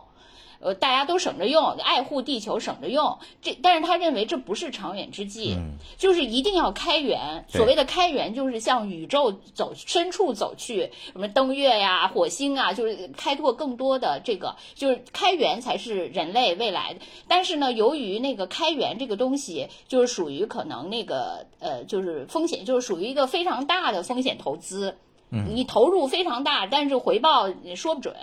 [0.59, 3.17] 呃，大家都省着用，爱护地球，省着用。
[3.41, 5.57] 这，但是他认为这不是长远之计，
[5.97, 7.45] 就是一定要开源。
[7.47, 16.99] 所谓的开源，就是向宇宙走深处走去，什么登月呀、火星啊，就是开拓更多的这个，就是开源才是人类未来的。
[17.27, 24.97] 但是呢，由于那个开源这个东西，就是属于可能那个呃，就是风险，就是属于一个非常大的风险投资。
[25.29, 28.15] 你投入非常大，但是回报也说不准，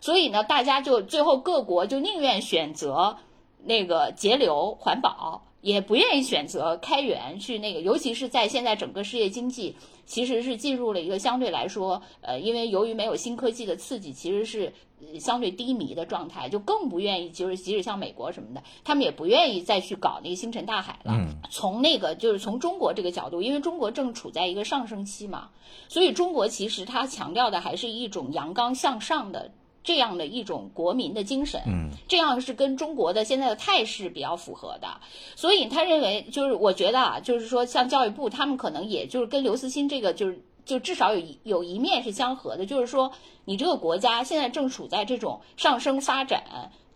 [0.00, 3.18] 所以呢，大家就最后各国就宁愿选择
[3.62, 21.14] 那个节流环保，也不愿意选择开源去那个，尤其是在现在整个世界经济其实是进入了一个相对来说，呃，因为由于没有新科技的刺激，其实是呃相对低迷的状态，就更不愿意，就是即使像美国什么的，他们也不愿意再去搞那个星辰大海了。
[21.50, 25.50] 从那个就是从中国这个角度，因为中国正处在一个上升期嘛，
[25.88, 29.52] 所以中国其实它强调的还是一种阳刚向上的
[29.84, 34.88] 这样的一种国民的精神，嗯，这样是跟中国的现在的态势比较符合的。
[35.36, 40.42] 所以他认为，就是我觉得啊，就是说像教育部他们可能也就是跟刘慈欣这个就是。
[40.64, 43.12] 就至少有一有一面是相合的，就是说
[43.44, 46.42] 你这个国家现在正处在这种上升发展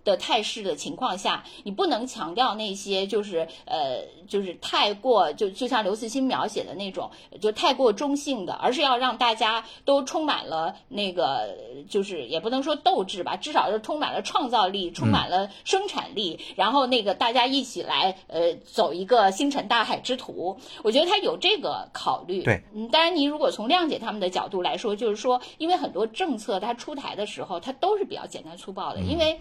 [0.04, 11.54] 的态势的情况下，你不能强调那些就是呃就是太过就就像刘慈欣描写的那种就太过中性的，而是要让大家都充满了那个
[11.88, 20.58] 就是也不能说斗志吧，至少是充满了创造力，充满了生产力，然后那个大家一起来呃走一个星辰大海之途。
[20.82, 22.42] 我觉得他有这个考虑。
[22.42, 29.38] 对，嗯，当然你如果从谅解他们的角度来说，就是说，因为很多政策它出台的时候，它都是比较简单粗暴的，因为。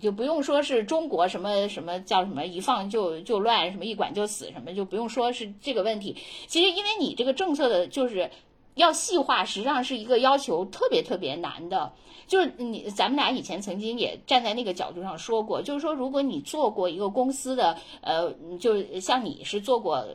[0.00, 6.16] 就不用说是中国什么什么叫什么一放就就乱，什么一管就死，什么就不用说是这个问题。
[6.46, 8.30] 其实因为你这个政策的就是
[8.74, 11.92] 要细化，实际上是一个要求特别特别难的。
[12.26, 20.06] 就是你咱们俩以前曾经也站在那个角度上说过，就是说如果你做过一个公司的呃，就像你是做过。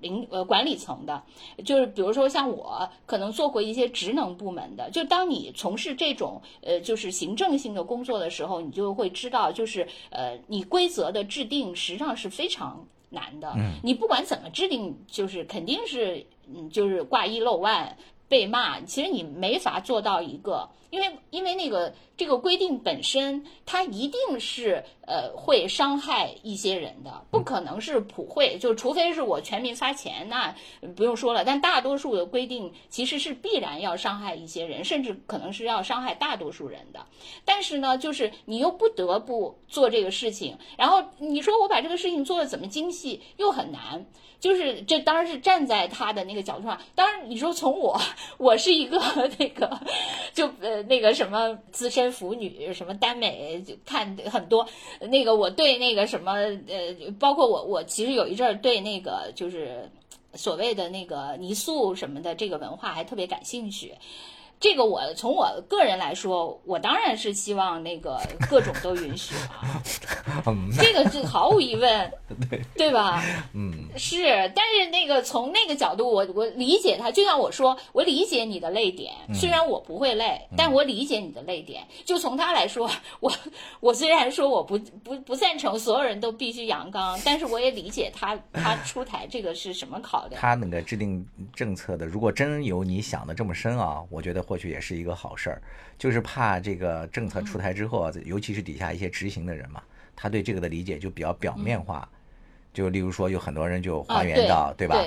[0.00, 1.22] 领呃管理层的，
[1.64, 13.52] 就是比如说像我可能做过一些职能部门的，就当你从事这种呃就是行政性的工作的时候，你就会知道，就是呃你规则的制定实际上是非常难的。
[13.56, 17.96] 嗯，你不管怎么制定，就是肯定是嗯就是挂一漏万
[18.28, 30.54] 被骂，其实你没法做到一个，因为因为那个这个规定本身它一定是呃会伤害一些人的，不可能是普惠，就除非是我全民发钱，那
[30.94, 31.44] 不用说了。
[31.44, 37.04] 但大多数的规定其实是必然要伤害一些人，甚至可能是要伤害大多数人的。
[37.44, 44.06] 但是呢，就是你又不得不做这个事情，然后你说我把这个事情做的怎么精细，又很难。
[44.40, 47.98] 就是这当然是站在他的那个角度上，当然你说从我，
[48.36, 49.00] 我是一个
[49.38, 49.80] 那个
[50.34, 54.66] 就呃那个什么资深腐女，什么耽美就看很多，
[55.00, 59.90] 那个我对那个什么呃，包括我我其实有一阵儿对那个就是
[60.34, 63.94] 所谓的那个泥塑什么的这个文化还特别感兴趣。
[64.64, 68.18] 这个我从我个人来说，我当然是希望那个
[68.48, 69.34] 各种都允许
[70.80, 72.10] 这个是毫无疑问，
[72.48, 73.22] 对，对吧？
[73.52, 74.24] 嗯，是，
[74.56, 81.86] 但是那个从那个角度，我我理解他，就像我说，我理解你的泪点，嗯虽然我不会累，但我理解你的泪点。
[82.06, 83.30] 就从他来说， 我
[83.80, 90.40] 我虽然说我不不不赞成所有人都必须阳刚，但是我也理解他他出台这个是什么考量。
[90.40, 91.22] 他那个制定
[91.54, 95.60] 政策的，如果真有你想的这么深啊，我觉得或许也是一个好事儿，
[95.98, 99.82] 就是怕这个政策出台之后啊，尤其是底下一些执行的人嘛，
[100.14, 102.08] 他对这个的理解就比较表面化，
[102.72, 105.04] 就例如说有很多人就还原到，对吧？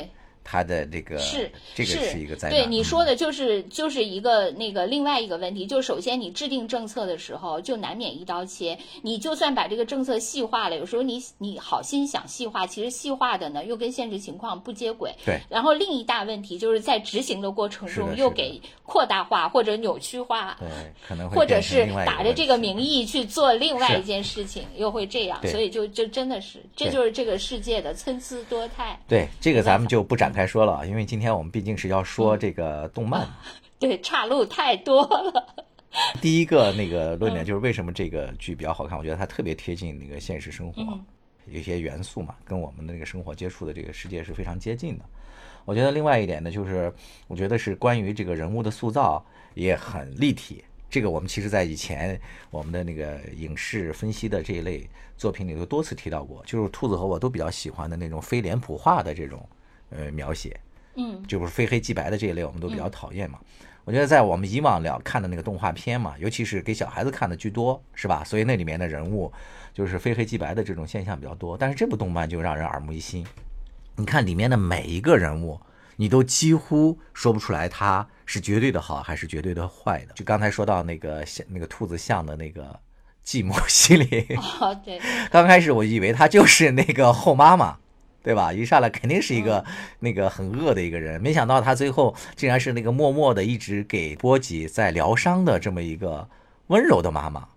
[0.48, 2.58] 对他的这个是这个是一个灾难。
[2.58, 15.14] 对你说嗯的就是就是一个那个另外一个问题，就首先你制定政策的时候就难免一刀切，你就算把这个政策细化了，有时候你你好心想细化，其实细化的呢又跟现实情况不接轨。
[15.26, 20.56] 对然后另一大问题就是在执行的过程中又给扩大化或者扭曲化。
[20.60, 20.68] 对
[21.08, 29.00] 可能会或者是打着这个名义去做另外一件事情，又会这样，所以就就真的是，这就是这个世界的参差多态。
[29.08, 33.28] 对这个咱们就不展开说了，因为今天我们毕竟是要说嗯这个动漫。
[33.80, 35.56] 对，岔路太多了。
[36.22, 38.98] 第一个那个论嗯点就是为什么这个剧比较好看？
[38.98, 41.06] 我觉得它特别贴近那个现实生活，嗯
[41.48, 45.06] 有一些元素嘛，跟我们的那个生活接触的这个世界是非常接近的。
[45.64, 46.94] 我觉得另外一点呢，就是
[47.28, 50.64] 我觉得是关于这个人物的塑造也很立体。
[50.90, 52.20] 这个我们其实在以前
[52.50, 59.46] 我们的那个影视分析的这一类作品里头多次提到过，就是兔子和我都比较喜欢的那种非脸谱化的这种
[59.90, 60.60] 呃描写。
[61.00, 63.38] 嗯就是非黑即白的这一类，我们都比较讨厌嘛。
[63.86, 68.24] 我觉得在我们以往了看的那个动画片嘛，尤其是给小孩子看的居多，是吧？
[68.24, 69.32] 所以那里面的人物
[69.74, 71.56] 就是非黑即白的这种现象比较多。
[71.56, 73.26] 但是这部动漫就让人耳目一新，
[73.96, 75.62] 你看里面的每一个人物，
[75.98, 80.14] 你都几乎说不出来他是绝对的好还是绝对的坏的。
[80.18, 82.78] 就刚才说到那个像那个兔子像的那个
[83.24, 84.26] 寂寞系列，
[84.60, 85.00] 哦，对，
[85.32, 87.78] 刚开始我以为他就是那个后妈妈，
[88.28, 88.52] 对吧？
[88.52, 89.64] 一上来肯定是一个
[90.00, 96.28] 那个很恶的一个人，没想到他最后竟然是那个默默的一直给波吉在疗伤的这么一个
[96.68, 97.48] 温柔的妈妈。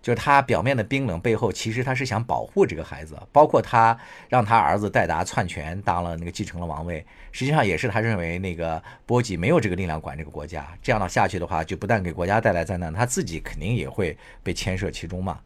[0.00, 3.94] 就是他表面的冰冷，背后其实他是想保护这个孩子，包括他
[4.30, 15.38] 让他儿子戴达篡权当了那个继承了王位，实际上也是他认为那个波吉没有这个力量管这个国家，这样的下去的话，就不但给国家带来灾难，他自己肯定也会被牵涉其中嘛。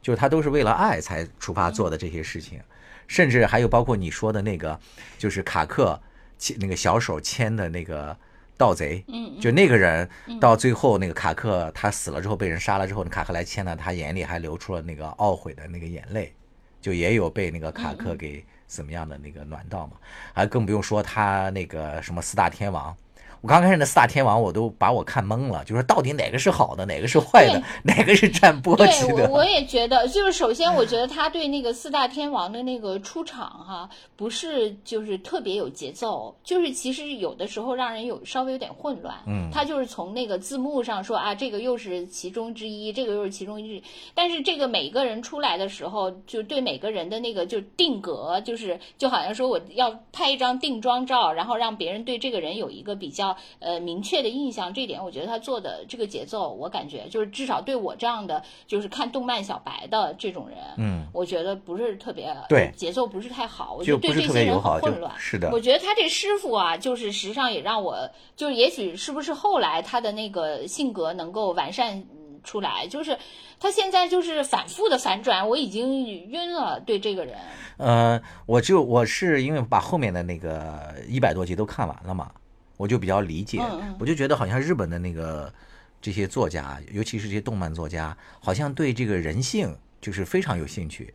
[0.00, 2.60] 就是他都是为了爱才出发做的这些事情，
[3.06, 4.78] 甚至还有包括你说的那个，
[5.18, 6.00] 就是卡克
[6.38, 8.16] 牵那个小手牵的那个
[8.56, 10.08] 盗贼，嗯，就那个人
[10.40, 16.32] 到最后那个卡克他死了之后被人杀了之后，卡克来牵了，他眼里还流出了那个懊悔的那个眼泪，
[16.80, 19.92] 就也有被那个卡克给怎么样的那个暖到嘛，
[20.32, 22.96] 还更不用说他那个什么四大天王。
[23.44, 29.28] 我刚开始那四大天王，我都把我看懵了，就是到底哪个是好的，哪个是坏的，哪个是占波对及的？
[29.28, 39.14] 我我也觉得，就是首先我觉得他对那个四大天王的那个出场哈，不是就是特别有节奏，就是其实有的时候让人有稍微有点混乱。
[39.26, 43.82] 嗯他就是从那个字幕上说啊，这个又是其中之一，这个又是其中之一，
[44.14, 65.12] 但是这个每个人出来的时候，就对每个人的那个就定格，就是就好像说我要拍一张定妆照，然后让别人对这个人有一个比较呃明确的印象，这一点我觉得他做的这个节奏，我感觉就是至少对我这样的就是看动漫小白的这种人，嗯，我觉得不是特别对节奏不是太好，我觉得对这些人很混乱。
[65.18, 73.16] 是的，我觉得他这师傅啊，就是实际上也让我，就是也许是不是后来他的那个性格能够完善嗯出来，就是
[73.58, 76.78] 他现在就是反复的反转，我已经晕了。
[76.80, 77.38] 对这个人，
[77.78, 82.30] 呃，我就我是因为把后面的那个一百多集都看完了嘛，
[82.76, 83.60] 我就比较理解，
[83.98, 85.52] 我就觉得好像日本的那个
[86.00, 91.14] 这些作家，尤其是这些动漫作家，好像对这个人性就是非常有兴趣，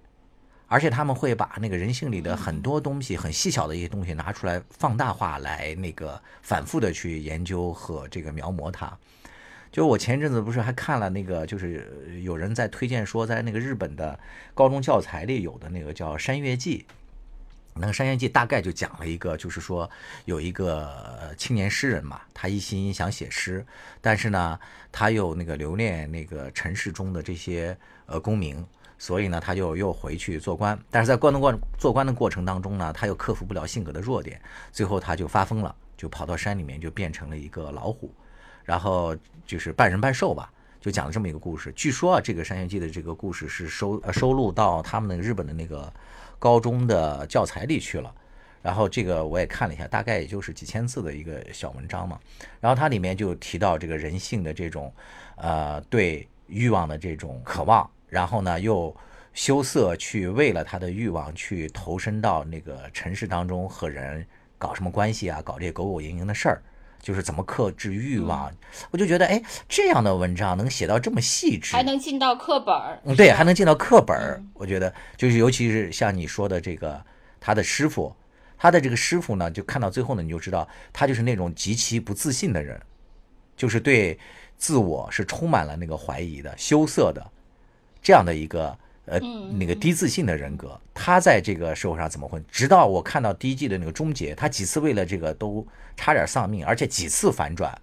[0.67, 8.97] 而且他们会把那个人性里的很多东西、很细小的一些东西拿出来放大化来那个反复的去研究和这个描摹它。
[9.71, 14.19] 就我前一阵子不是还看了那个，就是呃有人在推荐说，在那个日本的
[14.55, 16.85] 高中教材里有的那个叫《山月记》，
[17.79, 19.89] 那个《山月记》大概就讲了一个，就是说
[20.25, 23.65] 有一个青年诗人嘛，他一心想写诗，
[24.01, 24.59] 但是呢，
[24.91, 27.75] 他又那个留恋那个城市中的这些
[28.05, 28.65] 呃功名，
[28.97, 30.77] 所以呢，他就又回去做官。
[30.91, 38.13] 但是在官的过做官的过程当中呢，他又克服不了性格的弱点，最后他就发疯了，就跑到山里面，就变成了一个老虎，
[38.63, 39.15] 然后
[39.45, 40.51] 就是半人半兽吧。
[40.81, 41.73] 就讲了这么一个故事。
[41.75, 45.91] 据说啊，这个《山月记》的这个故事是收呃收录到他们那个日本的那个
[46.39, 48.11] 高中的教材里去了。
[48.61, 52.19] 然后这个我也看了一下，大概也就是几千字的一个小文章嘛。
[52.59, 54.93] 然后它里面就提到这个人性的这种，
[55.37, 58.93] 呃，对欲望的这种渴望，然后呢又
[59.33, 64.25] 羞涩去为了他的欲望去投身到那个尘世当中和人
[64.57, 66.61] 搞什么关系啊，搞这些狗狗营营的事儿。
[67.01, 68.51] 就是怎么克制欲望，
[68.91, 74.43] 我就觉得，哎，这样的文章能写到这么细致，还能进到课本儿，嗯，对，还能进到课本儿。
[74.53, 77.01] 我觉得，就是尤其是像你说的这个，
[77.39, 78.15] 他的师傅，
[78.57, 82.79] 他的这个师傅呢，就看到最后呢，你就知道他就是那种极其不自信的人，
[83.55, 84.19] 就是对
[84.57, 87.25] 自我是充满了那个怀疑的、羞涩的
[88.01, 88.77] 这样的一个。
[89.09, 89.19] 呃，
[89.57, 92.43] 那个低自信的人格，他在这个社会上怎么混？
[92.49, 95.65] 直到我看到第一季的那个终结，他几次为了这个都
[95.97, 97.75] 差点丧命，而且几次反转。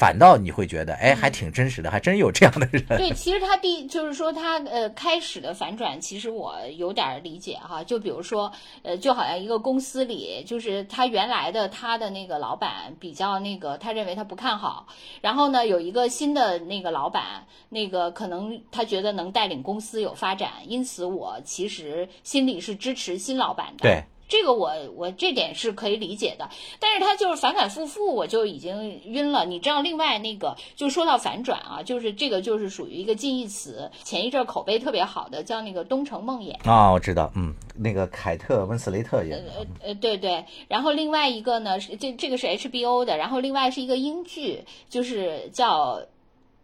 [0.00, 2.82] 反倒你会觉得，哎，还挺真实的，还真有这样的人。
[2.96, 7.84] 对，其实他第就是说他呃开始的反转，其实我有点理解哈。
[7.84, 8.50] 就比如说，
[8.82, 14.86] 呃，就好像一个公司里，就是他原来的他的那个老板比较那个，他认为他不看好。
[15.20, 23.82] 然后呢，有一个新的那个老板，那个可能他觉得能带领公司有发展，因此我其实心里是支持新老板的。
[23.82, 24.02] 对。
[24.30, 29.44] 这个我我这点是可以理解的，但是他就是反反复复，我就已经晕了。
[29.44, 33.90] 你知道，另外那个就说到反转啊，就是这个就是属于一个近义词。
[34.04, 39.52] 前一阵口碑特别好的叫那个《东城梦魇》啊，我知道，嗯，那个凯特温斯雷特演的。
[39.52, 45.96] 呃呃对对，然后另外一个呢是这这个是 HBO 的，然后另外是一个英剧，就是叫《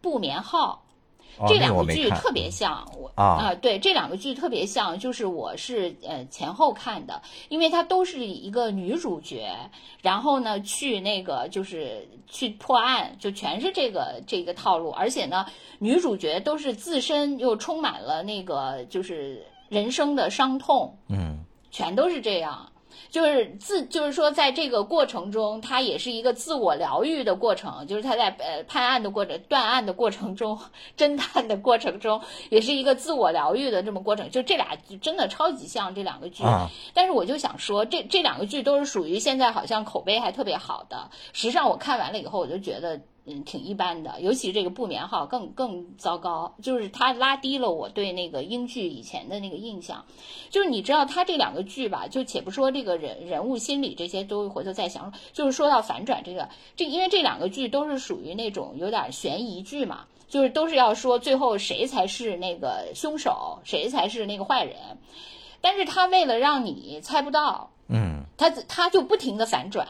[0.01, 0.81] 不眠号》。
[1.47, 9.49] 这两个剧特别像我啊，对，这两个剧特别像，就是我是呃前后看的，因为它都是一个女主角，
[10.01, 15.45] 然后呢去那个就是去破案，就全是这个这个套路，而且呢
[15.79, 22.71] 女主角都是自身又充满了那个就是人生的伤痛，嗯，全都是这样。
[23.09, 27.87] 就是自，就是说，在这个过程中，他也是一个自我疗愈的过程。
[27.87, 30.59] 就是他在呃判案的过程、断案的过程中、
[30.97, 34.29] 侦探的过程中，也是一个自我疗愈的这么过程。
[34.29, 36.43] 就这俩真的超级像这两个剧。
[36.93, 41.09] 但是我就想说，这这两个剧都是属于现在好像口碑还特别好的。
[41.33, 43.01] 实际上我看完了以后，我就觉得。
[43.29, 50.05] 嗯，挺一般的，尤其是这个不眠号更更糟糕，就是它拉低了我对那个英剧以前的那个印象。
[50.49, 55.11] 就是你知道，它这两个剧吧，就且不说这个人人物心理这些，都回头再想。
[55.33, 56.47] 就是说到反转这个，
[56.77, 64.75] 这因为这两个剧都是属于那种有点悬疑剧嘛，就是都是要说最后谁才是那个凶手，谁才是那个坏人。
[65.59, 69.85] 但是他为了让你猜不到，嗯，他他就不停的反转。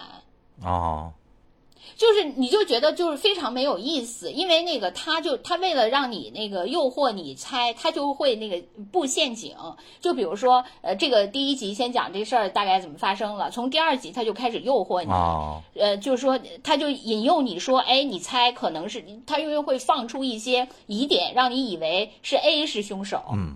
[0.63, 1.13] 哦。
[1.95, 8.61] 就是你就觉得就是非常没有意思，因为那个他就他为了让你那个诱惑你猜，他就会那个
[8.91, 9.55] 布陷阱。
[9.99, 23.23] 就比如说，呃，这个第一集先讲这事儿大概怎么发生了，从第二集他就开始诱惑你，呃，就是说他就引诱你说，哎，你猜可能是他因为会放出一些疑点，让你以为是 A 是凶手。
[23.33, 23.55] 嗯，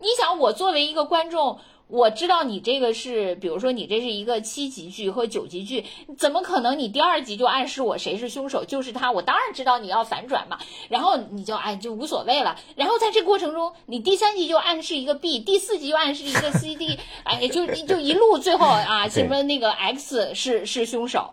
[0.00, 1.58] 你想我作为一个观众。
[1.88, 5.84] 我知道你这个是，比如说你这是一个七级剧或九级剧，
[6.18, 9.12] 怎么可能你第二集就暗示我谁是凶手，就是他？
[9.12, 10.58] 我当然知道你要反转嘛，
[10.88, 12.58] 然后你就哎就无所谓了。
[12.74, 21.32] 然后在这过程中，你第三集就暗示一个 B，第四集又暗示一个 C、D，哎，就就一路最后啊，什么那个 X 是是凶手，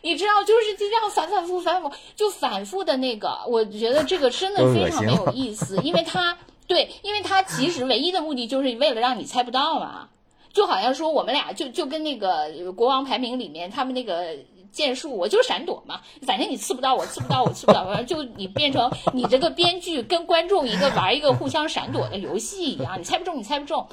[0.00, 6.36] 你知道就是就这样反反复复反复就反复的那个，我觉得这个真的非常没有意思，因为他。
[6.66, 10.08] 对，因为他其实唯一的目的就是为了让你猜不到嘛，
[10.52, 14.36] 就好像说我们俩就就跟那个国王排名里面他们那个。
[14.72, 23.86] 剑术，我就是闪躲嘛，反正你刺不到我，刺不到我，刺不到，反正就你变成你这个编剧跟观众一个玩一个互相闪躲的游戏一样，你猜不中，你猜不中。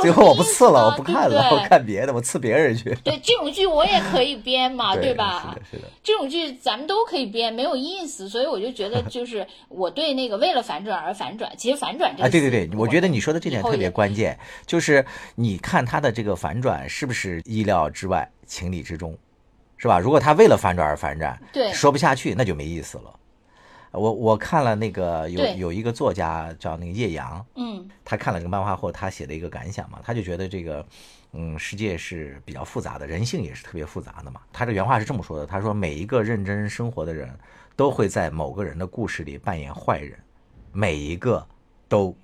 [0.00, 2.96] 最后我不刺了，我不看了，我看别的，我刺别人去。
[3.04, 5.54] 对，这种剧我也可以编嘛，对吧？
[5.54, 5.82] 是的，是的。
[6.02, 15.04] 这种剧咱们都可以编，没有意思，所以我就觉得，就是我对那个为了反转而反转，其实反转这啊，对对对，我觉得你说的这点特别关键，就是
[15.34, 19.14] 你看他的这个反转是不是意料之外、情理之中。
[19.82, 19.98] 是吧？
[19.98, 23.18] 如果他为了反转而反转，对，说不下去，那就没意思了。
[23.90, 30.86] 我我看了那个有有一个作家叫那个叶阳，嗯，他看了这个漫画后，他写的一个感想嘛，他就觉得这个，
[31.32, 34.40] 嗯，世界是比较复杂的，人性也是特别复杂的嘛。
[34.52, 37.28] 他这原话是这么说的：他说，每一个认真生活的人
[37.74, 40.16] 都会在某个人的故事里扮演坏人，
[40.70, 41.44] 每一个
[41.88, 42.16] 都，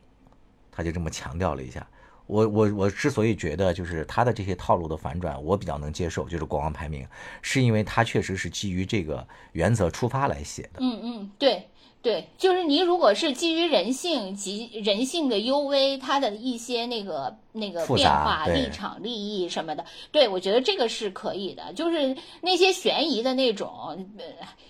[0.70, 1.84] 他就这么强调了一下。
[2.28, 7.04] 我我我之所以觉得就是他的这些套路的反转，我比较能接受，就是国王排名，
[7.42, 10.78] 是因为他确实是基于这个原则出发来写的。
[10.78, 11.68] 嗯嗯，对，
[12.02, 21.72] 对，就是您如果是基于人性及人性的幽微，他的一些那个那个变化、立场、利益什么的，对我觉得这个是可以的。
[21.74, 24.24] 就是那些悬疑的那种，呃，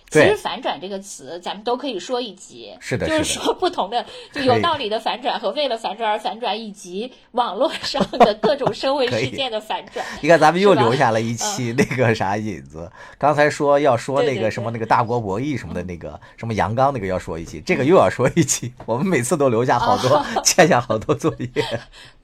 [0.09, 2.75] 其实反转这个词，咱们都可以说一集。
[2.79, 10.03] 是的就是说不同的， 就有道理的反转和为了反转而反转，以及网络上的 各种社会事件的反转。
[10.21, 12.91] 你看，咱们又留下了一期那个啥引子。
[13.17, 18.73] 刚才说要说那个什么那个大国博弈什么的那个什么阳刚那个要说一期，这个又要说一期。
[18.85, 21.49] 我们每次都留下好多哦欠下好多作业。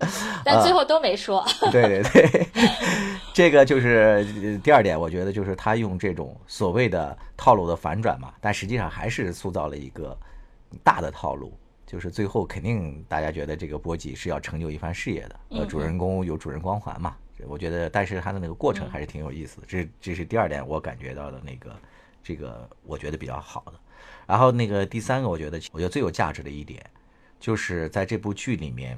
[0.45, 1.43] 但最后都没说。
[1.71, 2.47] 对 对对，
[3.33, 10.15] 这个就是呃第二点，我觉得就是他用这种所谓的套路的反转嘛，但实际上还是塑造了一个
[10.83, 11.51] 大的套路，
[11.87, 17.17] 就是最后肯定大家觉得这个波吉是要成就一番事业的，呃，主人公有主人光环嘛，
[17.47, 21.75] 我觉得，但是他的那个过程还是挺有意思的，这这是第二点我感觉到的那个
[22.23, 23.73] 这个我觉得比较好的，
[24.27, 26.79] 然后那个第三个，我觉得我觉得最有价值的一点，
[27.39, 28.95] 就是在这部剧里面。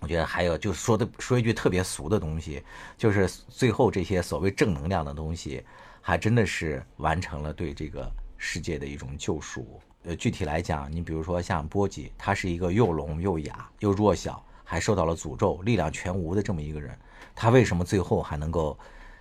[0.00, 2.62] 我觉得还有就是说的说一句特别俗的东西，
[2.96, 5.64] 就是最后这些所谓正能量的东西，
[6.00, 9.80] 还真的是完成了对这个世界的一种救赎。
[10.04, 16.96] 呃，具体来讲，你比如说像波吉，他是一个又聋又哑又弱小，还受到了诅咒、力量全无的这么一个人，
[17.34, 18.78] 他为什么最后还能够，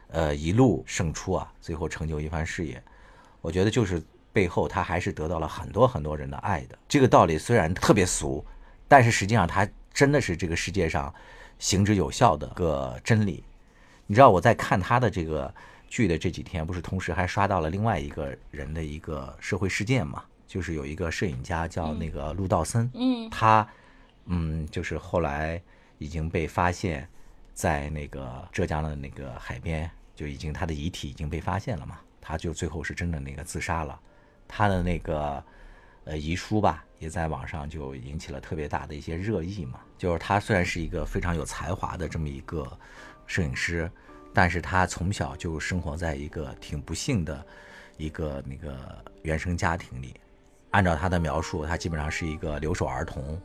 [0.10, 1.52] 呃，一路胜出啊？
[1.60, 2.82] 最后成就一番事业？
[3.42, 4.02] 我觉得就是
[4.32, 6.78] 背后他还是得到了很多很多人的爱的。
[6.88, 8.46] 这个道理虽然特别俗，
[8.88, 9.68] 但是实际上他
[9.98, 11.12] 真的是这个世界上
[11.58, 13.44] 行之有效的个真理。
[14.06, 15.52] 你知道我在看他的这个
[15.88, 20.24] 剧的这几天，不是同时还刷到了另外一个人的一个社会事件嘛？
[20.46, 23.68] 就是有一个摄影家叫那个陆道森，嗯他
[24.26, 25.60] 嗯，就是后来
[25.98, 27.10] 已经被发现，
[27.56, 34.00] 在那个浙江的那个海边，就已经他的遗体已经被发现了嘛，他就最后是真的那个自杀了，
[34.48, 35.44] 他的那个
[36.08, 39.80] 呃遗书吧，也在网上就引起了特别大的一些热议嘛。
[39.98, 42.66] 就是他虽然是一个非常有才华的这么一个
[43.26, 43.90] 摄影师，
[44.34, 47.46] 但是他从小就生活在一个挺不幸的
[47.98, 48.78] 一个那个
[49.24, 50.16] 原生家庭里。
[50.72, 53.42] 按照他的描述，他基本上是一个留守儿童，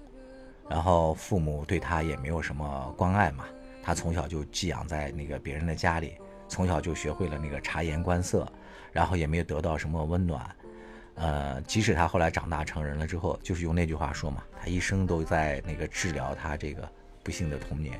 [0.69, 3.45] 然后父母对他也没有什么关爱嘛。
[3.83, 6.15] 他从小就寄养在那个别人的家里，
[6.49, 8.47] 从小就学会了那个察言观色，
[8.93, 10.45] 然后也没有得到什么温暖。
[11.15, 16.89] 呃，即使他后来长大成人了之后，就是用那句话说嘛，他一生都在那个治疗他这个
[17.23, 17.99] 不幸的童年。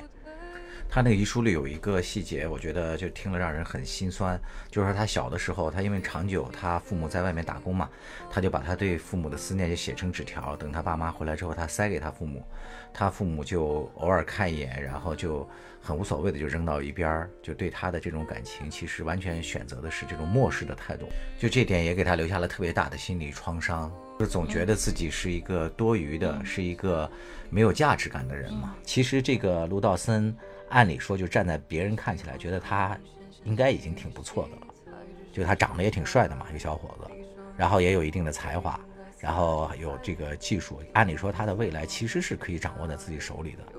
[0.89, 4.39] 他那个遗书里有一个细节，我觉得就听了让人很心酸，
[4.69, 7.89] 就是说他小的时候，他因为长久他父母在外面打工嘛，
[8.29, 12.45] 他就把他对父母的思念就写成纸条，等他爸妈回来之后，他塞给他父母，
[12.93, 15.49] 他父母就偶尔看一眼，然后就
[15.83, 27.11] 很无所谓的就扔到一边儿，就对他的这种感情其实完全选择的是这种漠视的态度，就这点也给他留下了特别大的心理创伤，就总觉得自己是一个多余的，是一个
[27.49, 28.75] 没有价值感的人嘛。
[28.83, 30.35] 其实这个卢道森。
[30.69, 32.97] 按理说，就站在别人看起来，觉得他
[33.43, 34.97] 应该已经挺不错的了，
[35.31, 37.11] 就他长得也挺帅的嘛，一个小伙子，
[37.55, 38.79] 然后也有一定的才华，
[39.19, 43.72] 然后有这个技术，按理说他的未来其实是可以掌握在自己手里的，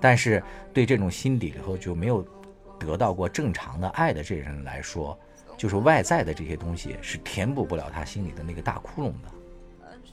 [0.00, 0.42] 但是
[0.72, 2.26] 对这种心底里头就没有
[2.78, 5.18] 得到过正常的爱的这人来说，
[5.56, 9.28] 就是外在的这些东西是填补不了他心里的那个大窟窿的，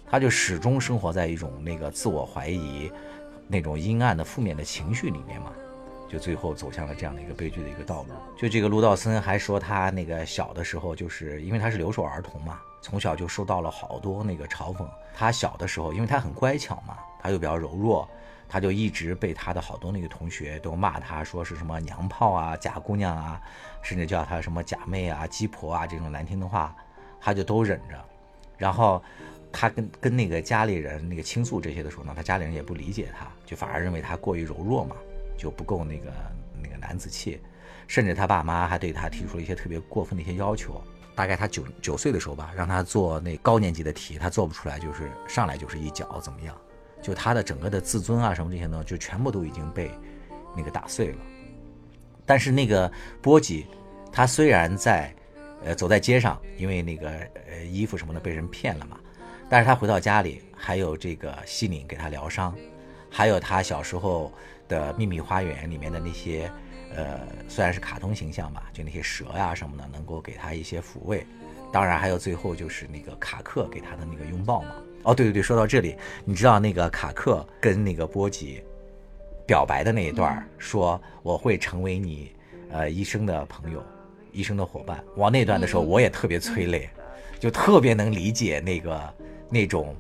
[0.10, 2.92] 他就始终生活在一种那个自我怀疑、
[3.48, 5.52] 那种阴暗的负面的情绪里面嘛。
[6.10, 8.10] 就最后走向了这样的一个悲剧的一个道路。
[8.38, 14.88] 就这个陆道森还说，他那个小的时候，就是因为他是留守儿童嘛，从小就受到了好多那个嘲讽。
[15.14, 18.08] 他小的时候，因为他很乖巧嘛，他又比较柔弱，
[18.48, 23.42] 他就一直被他的好多那个同学都骂他，说是什么娘炮啊、假姑娘啊，
[23.82, 26.76] 甚至叫他什么假妹啊、鸡婆啊这种难听的话，
[27.20, 28.06] 他就都忍着。
[28.58, 29.04] 然后
[29.52, 34.96] 他跟跟那个家里人那个倾诉这些的时候呢，他家里人也不理解他，就反而认为他过于柔弱嘛。
[35.40, 36.12] 就不够那个
[36.64, 37.40] 那个男子气，
[37.86, 40.82] 甚至他爸妈还对他提出了一些特别过分的一些要求。
[41.16, 46.58] 大概他九九岁的时候吧，让他做那高年级的题，他做不出来，就是上来就是一脚怎么样？
[47.02, 49.92] 就他的整个的自尊啊什么这些呢，就全部都已经被
[50.56, 51.18] 那个打碎了。
[52.26, 52.92] 但是那个
[53.22, 53.66] 波吉，
[54.12, 55.14] 他虽然在
[55.64, 57.10] 呃走在街上，因为那个
[57.50, 59.00] 呃衣服什么的被人骗了嘛，
[59.50, 62.56] 但是他回到家里，还有这个西岭给他疗伤，
[63.10, 64.32] 还有他小时候。
[64.70, 66.52] 的秘密花园里面的那些，
[66.94, 71.26] 呃，虽然是卡通形象吧，就那些蛇呀什么的，能够给他一些抚慰。
[71.72, 74.72] 当然，还有最后就是那个卡克给他的那个拥抱嘛。
[75.04, 75.96] 哦，对对对，说到这里，
[76.26, 78.62] 你知道那个卡克跟那个波吉
[79.46, 82.32] 表白的那一段，说我会成为你
[82.72, 83.84] 呃一生的朋友，
[84.32, 85.04] 一生的伙伴。
[85.16, 86.90] 哇，那段的时候我也特别催泪，
[87.40, 89.14] 就特别能理解那个
[89.50, 89.96] 那种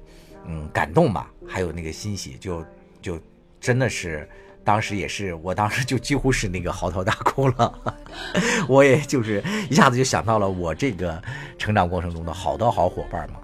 [0.45, 2.65] 嗯感动吧，还有那个欣喜，就
[3.01, 3.19] 就
[3.59, 4.27] 真的是。
[4.63, 7.95] 当时也是，我当时就几乎是那个嚎啕大哭了，
[8.67, 11.23] 我也就是一下子就想到了我这个
[11.57, 13.39] 成长过程中的好多好伙伴嘛，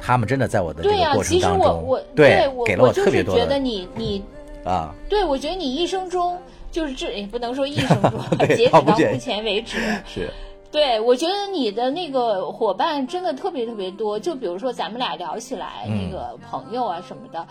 [0.00, 3.40] 他们真的在我的这个过程当中，对，给了我特别多的。
[3.40, 4.22] 觉得你你
[4.64, 6.38] 啊，对我觉得你一生中
[6.72, 10.30] 就是这也不能说一生中， 截止到目前为止 是，
[10.70, 17.46] 对我觉得你的那个伙伴真的特别特别多，就比如说咱们俩聊起来那个朋友啊什么的。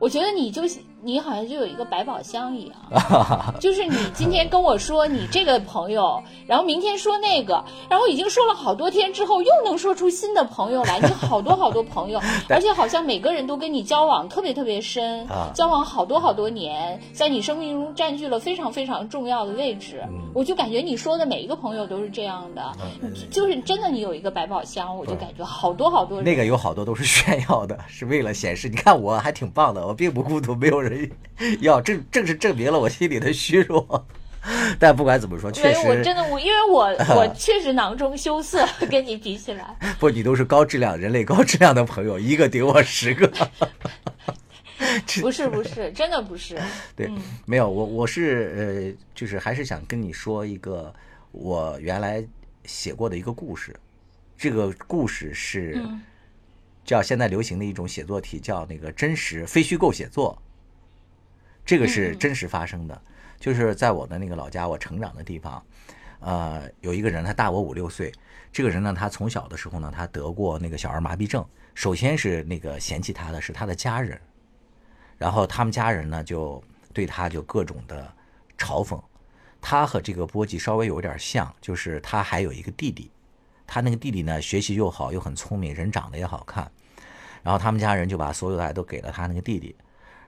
[0.00, 0.62] 我觉得你就
[1.02, 2.76] 你好像就有一个百宝箱一样，
[3.60, 20.02] 就是你今天跟我说你这个朋友，然后明天说那个，然后已经说了好多天之后，又能说出新的朋友来，你好多好多朋友， 而且好像每个人都跟你交往特别特别深，交往好多好多年，在你生命中占据了非常非常重要的位置。
[20.32, 22.72] 我就感觉你说的每一个朋友都是这样的，
[23.30, 26.22] 就是真的你有一个百宝箱，我就感觉好多好多。
[26.22, 29.89] 那个有好多都是炫耀的，是为了显示，你看我还挺棒的。
[29.90, 31.10] 我并不孤独，没有人
[31.58, 34.06] 要，正正是证明了我心里的虚弱。
[34.78, 36.84] 但不管怎么说，确实，我真的我，因为我
[37.16, 39.76] 我确实囊中羞涩，跟你比起来。
[39.98, 43.28] 不，你都是高质量人类高质量的朋友，一个顶我十个。
[45.20, 46.56] 不是不是，真的不是。
[46.94, 47.10] 对，
[47.44, 50.94] 没有我我是呃，就是还是想跟你说一个
[51.32, 52.24] 我原来
[52.64, 53.74] 写过的一个故事。
[54.38, 55.84] 这个故事是。
[56.84, 60.40] 叫现在流行的一种写作体，叫那个真实非虚构写作。
[61.64, 63.02] 这个是真实发生的，
[63.38, 65.62] 就是在我的那个老家，我成长的地方，
[66.20, 68.12] 呃，有一个人，他大我五六岁。
[68.52, 71.46] 这个人呢，他从小的时候呢，他得过那个小儿麻痹症。
[71.74, 74.20] 首先是那个嫌弃他的是他的家人，
[75.16, 76.60] 然后他们家人呢就
[76.92, 78.12] 对他就各种的
[78.58, 79.00] 嘲讽。
[79.60, 83.10] 他和这个波吉稍微有点像，就是他还有一个弟弟。
[83.72, 86.68] 他那个弟弟呢，学习又好，又很聪明，人长得也好看。
[87.40, 89.76] 然后他们家人就把所有的爱都给了他那个弟弟。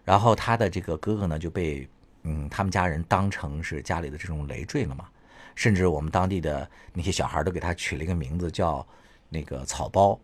[0.04, 1.88] 然后他的这个哥哥呢，就被
[2.22, 5.08] 嗯他们家人当成是家里的这种累赘了嘛。
[5.56, 8.86] 甚至我们当地的那些小孩都给他取了一个名字，叫
[9.28, 10.16] 那个草包。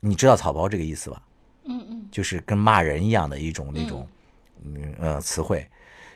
[0.00, 1.22] 你知道草包这个意思吧？
[1.64, 4.08] 嗯嗯，就是跟骂人一样的一种那种
[4.64, 5.68] 嗯呃词汇。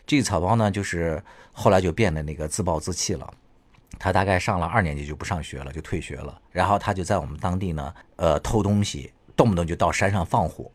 [0.07, 1.23] 这个草包呢，就是
[1.53, 3.31] 后来就变得那个自暴自弃了。
[4.03, 6.41] 他大概上了二年级就不上学了，就退学了。
[6.51, 10.73] 然后他就在我们当地呢，呃，偷东西，动不动就到山上放火，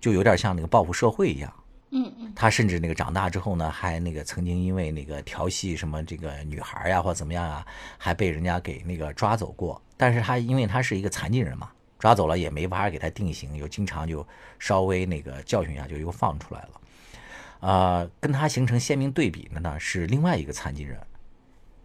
[0.00, 1.54] 就有点像那个报复社会一样。
[1.92, 2.32] 嗯嗯。
[2.34, 7.64] 他甚至那个长大之后呢，还那个曾经因为那个调戏什么这个女孩呀，或怎么样啊，
[7.96, 9.80] 还被人家给那个抓走过。
[9.96, 14.26] 但是他因为他是一个残疾人嘛，抓走了也没法给他定刑，又经常就
[14.58, 17.68] 稍微那个教训一下就又放出来了。
[17.68, 20.98] 啊，跟他形成鲜明对比的呢是另外一个残疾人。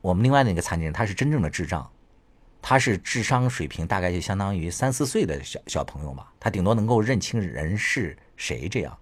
[0.02, 1.90] 我们另外那个残疾人，他是真正的智障，
[2.62, 8.98] 他是智商水平大概就相当于三四岁的小小朋友吧，他顶多能够认清人是谁这样。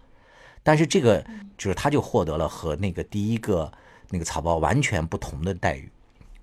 [0.63, 1.25] 但是这个
[1.57, 3.71] 就是他就获得了和那个第一个
[4.09, 5.89] 那个草包完全不同的待遇。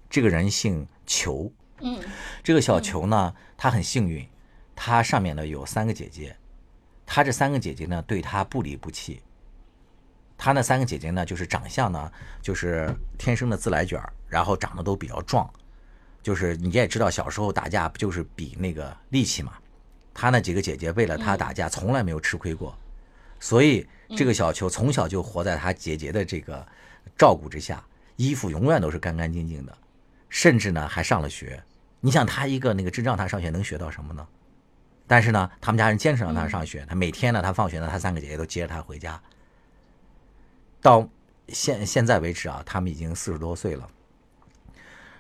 [0.09, 2.01] 这个人姓裘，嗯，
[2.43, 4.27] 这个小裘呢，他很幸运，
[4.75, 6.37] 他上面呢有三个姐姐，
[7.05, 9.21] 他这三个姐姐呢对他不离不弃。
[10.45, 15.49] 他那三个姐姐呢，就是长相呢，就是天生的自来卷然后长得都比较壮，
[16.23, 19.55] 就是你也知道，小时候打架不就是比那个力气嘛？
[20.13, 22.77] 他那几个姐姐为了他打架，从来没有吃亏过，
[23.41, 26.63] 所以这个小球从小就活在他姐姐的这个
[27.17, 27.83] 照顾之下，
[28.17, 29.75] 衣服永远都是干干净净的，
[30.29, 31.59] 甚至呢还上了学。
[32.01, 34.29] 你想他一个那个智障，他上学能学到什么呢？
[35.07, 39.19] 但是呢，他们家人坚持让他上学，他每天呢，他放学呢，他三个姐姐都接着他回家。
[40.85, 41.09] 到
[41.49, 43.89] 现现在为止啊，他们已经四十多岁了。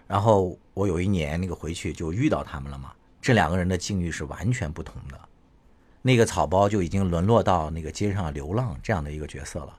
[0.06, 2.92] 然后我有一年那个回去就遇到他们了嘛，
[3.22, 5.18] 这两个人的境遇是完全不同的。
[6.02, 9.74] 那个草包就已经沦落到那个街上流浪这样的一个角色了，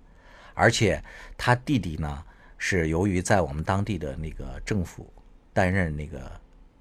[0.55, 0.99] 而且
[1.37, 2.23] 他弟弟呢
[2.57, 5.07] 是由于在我们当地的那个政府
[5.53, 6.19] 担任那个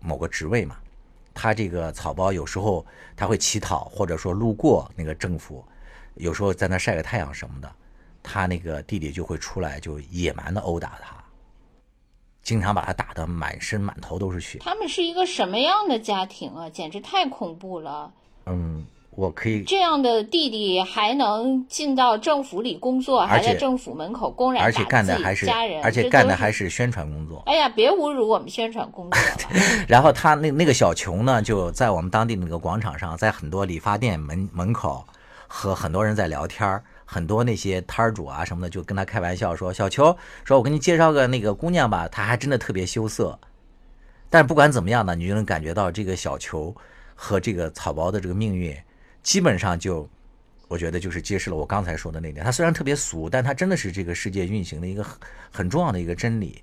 [0.00, 0.78] 某个职位嘛，
[1.34, 5.62] 他这个草包有时候他会乞讨，或者说路过那个政府，
[6.14, 7.70] 有时候在那晒个太阳什么的。
[8.24, 11.14] 他那个弟弟就会出来，就野蛮的殴打他，
[12.42, 14.58] 经常把他打得满身满头都是血。
[14.60, 16.68] 他们是一个什么样的家庭啊？
[16.70, 18.10] 简直太恐怖了。
[18.46, 27.42] 嗯，我可以这样的弟弟还能进到政府里工作，还在政府门口公然打自己家人，而且干的还是宣传工作。
[27.46, 29.20] 哎呀，别侮辱我们宣传工作
[29.86, 35.04] 然后他那那个小琼呢，就在我们当地那个广场上，在很多理发店门门口
[35.46, 36.82] 和很多人在聊天儿。
[37.04, 43.38] 很多那些摊主啊什么的，就跟他开玩笑说：“小球，说我给你介绍个那个姑娘吧。”他还真的特别羞涩。
[44.30, 46.74] 但是不管怎么样呢，你就能感觉到这个小球
[47.14, 48.76] 和这个草包的这个命运，
[49.22, 50.08] 基本上就
[50.66, 52.44] 我觉得就是揭示了我刚才说的那点。
[52.44, 55.18] 他虽然特别俗，但他真的是这个世界运行的一个很
[55.52, 56.62] 很重要的一个真理。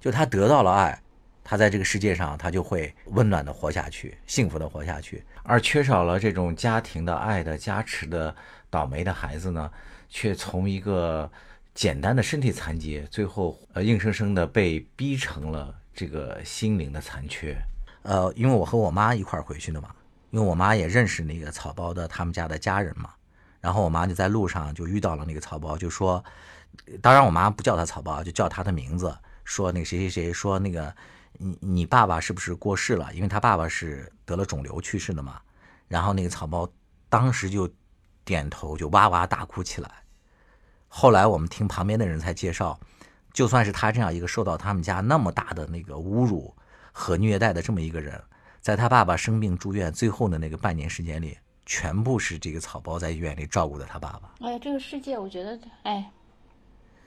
[0.00, 0.98] 就他得到了爱，
[1.44, 5.22] 他在这个世界上他就会温暖的活下去，幸福的活下去。
[5.42, 8.34] 而缺少了这种家庭的爱的加持的
[8.70, 9.70] 倒霉的孩子呢，
[10.08, 11.30] 却从一个
[11.74, 17.60] 简单的身体残疾，最后呃硬生生的被逼成了这个心灵的残缺。
[18.02, 19.94] 呃，因为我和我妈一块儿回去的嘛，
[20.30, 23.10] 因为我妈也认识那个草包的他们家的家人嘛，
[23.60, 26.24] 然后我妈就在路上就遇到了那个草包，就说，
[27.02, 29.14] 当然我妈不叫他草包，就叫他的名字，
[29.44, 30.94] 说那个谁谁谁，说那个
[31.34, 33.12] 你你爸爸是不是过世了？
[33.12, 35.40] 因为他爸爸是得了肿瘤去世的嘛。
[35.88, 36.70] 然后那个草包
[37.08, 37.68] 当时就
[38.30, 39.90] 点头，就哇哇大哭起来。
[40.86, 42.78] 后来我们听旁边的人才介绍，
[43.32, 46.54] 就算是他这样一个受到他们家那么大的那个侮辱。
[46.92, 48.20] 和虐待的这么一个人，
[48.60, 54.34] 在他爸爸生病住院最后的那个半年时间里，全部是这个草包在医院里照顾的他爸爸。
[54.40, 56.10] 哎呀，这个世界，我觉得，哎，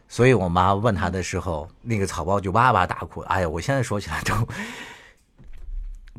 [0.07, 3.19] 所以我妈问他的时候，那个草包就哇哇大哭。
[3.21, 4.33] 哎呀，我现在说起来都，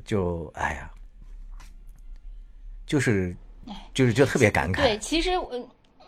[0.04, 0.90] 就哎呀，
[2.86, 3.34] 就是
[3.92, 4.82] 就是就特别感慨。
[4.82, 5.66] 对，其实嗯。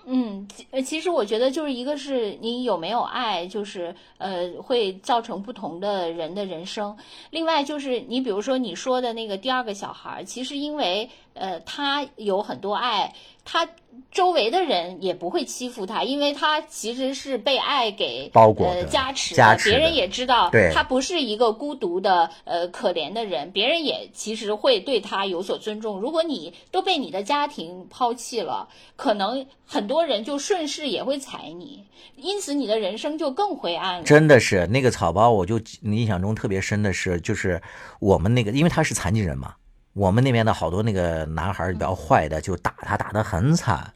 [0.08, 0.46] 嗯，
[0.84, 6.96] 其实我觉得就是一个是你有没有爱，就是呃，会造成不同的人的人生。
[7.30, 13.12] 另外就是你比如说你说的那个第二个小孩，其实因为呃他有很多爱，
[13.46, 13.66] 他。
[14.12, 26.00] 周围的人也不会欺负他，因为他其实是被爱给包裹呃加持的，别人也知道对他不是一个孤独的呃可怜的人，别人也其实会对他有所尊重。
[26.00, 31.84] 如果你都被你的家庭抛弃了，可能很多人就顺势也会踩你，
[32.16, 34.04] 因此你的人生就更灰暗了。
[34.04, 37.60] 真的是那个草包，我就印象中特别深的是，就是
[38.00, 39.54] 我们那个，因为他是残疾人嘛。
[39.96, 43.90] 我们那边的好多那个男孩比较坏的，就打他打得很惨，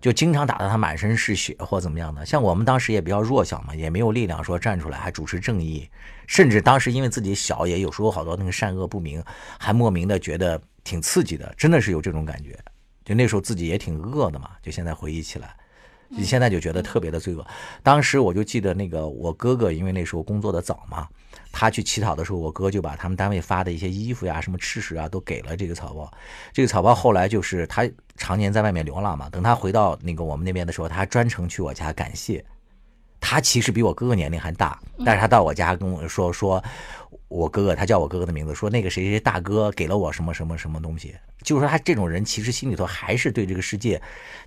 [0.00, 2.24] 就经常打得他满身是血或怎么样的。
[2.24, 5.90] 像我们当时也比较弱小嘛，也没有力量说站出来还主持正义，
[6.28, 9.20] 甚至当时因为自己小，也有时候好多那个善恶不明，
[9.58, 12.56] 还莫名的觉得挺刺激的，真的是有这种感觉。
[13.04, 15.56] 就那时候自己也挺恶的嘛，就现在回忆起来，
[16.08, 17.46] 你现在就觉得特别的罪恶。
[17.82, 21.08] 当时我就记得那个我哥哥，因为那时候工作的早嘛。
[21.56, 26.12] 他去乞讨的时候，我哥就把他们单位发的一些衣服呀、什么吃食啊，都给了这个草包。
[26.52, 32.44] 这个草包后来就是他常年在外面流浪嘛，等他回到那个我们那边的时候，他专程去我家感谢。
[33.26, 36.62] 他其实比我哥哥年龄还大，但是他到我家跟我说说，
[37.28, 41.14] 我哥哥他叫我哥哥的名字，说那个谁谁大哥给了我什么什么什么东西。
[41.42, 44.00] 就是说他这种人其实心里头还是对这个世界，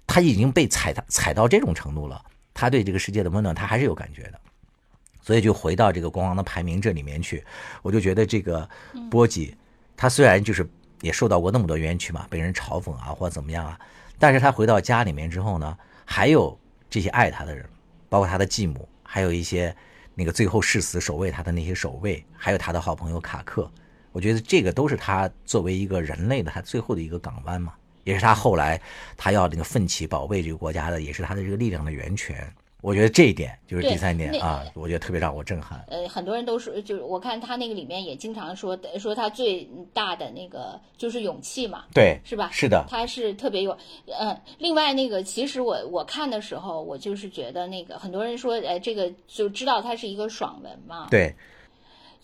[0.06, 2.24] 他已经被踩踩到这种程度了，
[2.54, 4.40] 他对这个世界的温暖他还是有感觉的。
[5.24, 7.44] 所以就回到这个国王的排名这里面去，
[7.82, 8.70] 我就觉得这个
[9.10, 9.56] 波吉，
[9.96, 10.70] 他虽然就是
[11.02, 13.80] 也受到过那么多冤屈嘛，被人嘲讽啊或怎么样啊，
[14.20, 15.76] 但是他回到家里面之后呢，
[16.06, 16.56] 还有
[16.90, 17.68] 这些爱他的人，
[18.10, 19.76] 包括他的继母，还有一些
[20.16, 23.70] 那个最后誓死守卫他的那些守卫，还有他的好朋友卡克，
[24.12, 28.82] 我觉得这个都是他作为一个人类的他最后的一个港湾嘛，也是他后来
[29.16, 32.52] 他要那个奋起保卫这个国家的，也是他的这个力量的源泉。
[32.88, 35.84] 我觉得这一点就是第三点啊，我觉得特别让我震撼。
[35.90, 42.50] 呃，很多人都说，就是我看他那个里面也经常说，说他最大的那个就是勇气嘛，对，是吧？
[42.50, 43.78] 是的，他是特别有，
[44.18, 44.40] 嗯。
[44.58, 51.36] 另外那个，其实我我看的时候，我就是觉得那个很多人说，呃，这个就知道他是一个爽文嘛，对。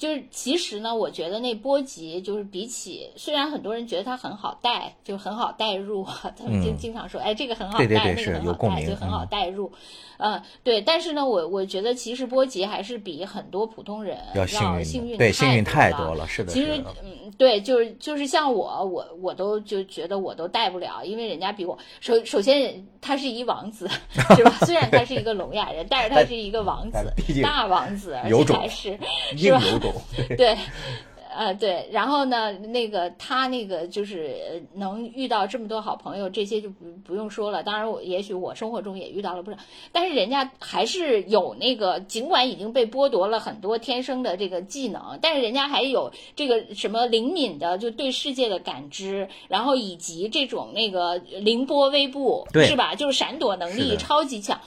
[0.03, 6.05] 就是其实呢，我觉得那波吉就是比起，虽然很多人觉得他很好带，就很好带入，
[6.37, 9.71] 他们经经常说，哎，这个很好带，那个很好带，就很好带入。
[10.17, 14.45] 嗯，对，但是呢，我我觉得其实波吉还是比很多普通人要
[14.83, 16.51] 幸运，对，幸运太多了，是的。
[16.51, 23.89] 其实，嗯，对，就是就是像我，我我都就觉得我都带不了，因为人家比我首首先他是一王子，
[24.35, 24.51] 是吧？
[24.65, 26.97] 虽然他是一个聋哑人，但是他是一个王子，
[27.41, 28.99] 大王子，而且还是
[29.35, 29.61] 是吧？
[30.37, 30.57] 对。
[31.35, 37.63] 呃，对，然后呢，那个他那个就是能遇到这么多好朋友，这些就不不用说了。
[37.63, 39.57] 当然，我也许我生活中也遇到了不少，
[39.91, 52.93] 但是人家还是有那个，尽管已经被剥夺了很多天生的这个技能，但是人家还有这个什么灵敏的，就对世界的感知，然后以及这种那个凌波微步，是吧？
[52.93, 54.61] 就是闪躲能力超级强。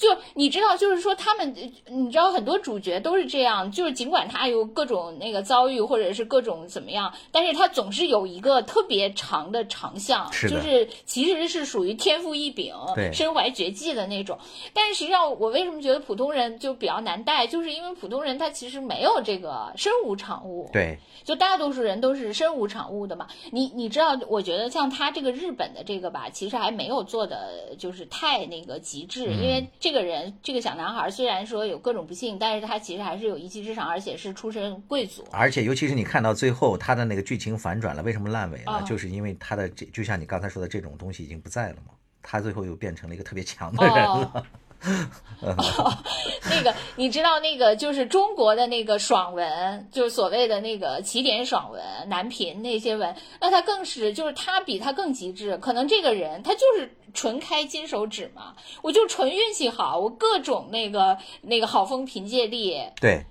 [0.00, 1.54] 就你知道，就是说他们，
[1.86, 12.74] 你知道很多主角都是这样，就是尽管他有各种那个遭遇，或者是各种怎么样，但是他总是有一个特别长的长项，是就是其实是属于天赋异禀、
[13.12, 14.38] 身怀绝技的那种。
[14.72, 20.70] 但是实际上，我为什么觉得普通人就比较难带，就是因为普通人他其实没有这个身无长物。
[20.72, 23.26] 对，就大多数人都是身无长物的嘛。
[23.50, 35.24] 你你知道，我觉得像他这个日本的这个吧，其实还没有做的就是太那个极致，因为这个人这个小男孩虽然说有各种不幸，但是他其实还是有一技之长，而且是出身贵族。
[35.32, 38.72] 而且尤其是你看到最后他的那个剧情反转了，为什么烂尾呢？
[38.72, 44.46] 啊就是因为他的这就像你刚才说的这种东西已经不在了嘛，他最后又变成了一个特别强的人了。
[45.42, 45.92] 哦
[46.48, 55.54] 那个你知道那个就是中国的那个爽文，就是所谓的那个起点爽文、男频那些文，那他更是就是他比他更极致。
[55.58, 63.24] 可能这个人他就是纯开金手指嘛，我就纯运气好，我各种那个那个好风凭借力，对，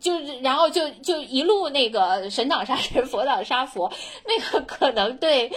[0.00, 3.92] 就是然后就就一路那个神挡杀神，佛挡杀佛，
[4.26, 5.50] 那个可能对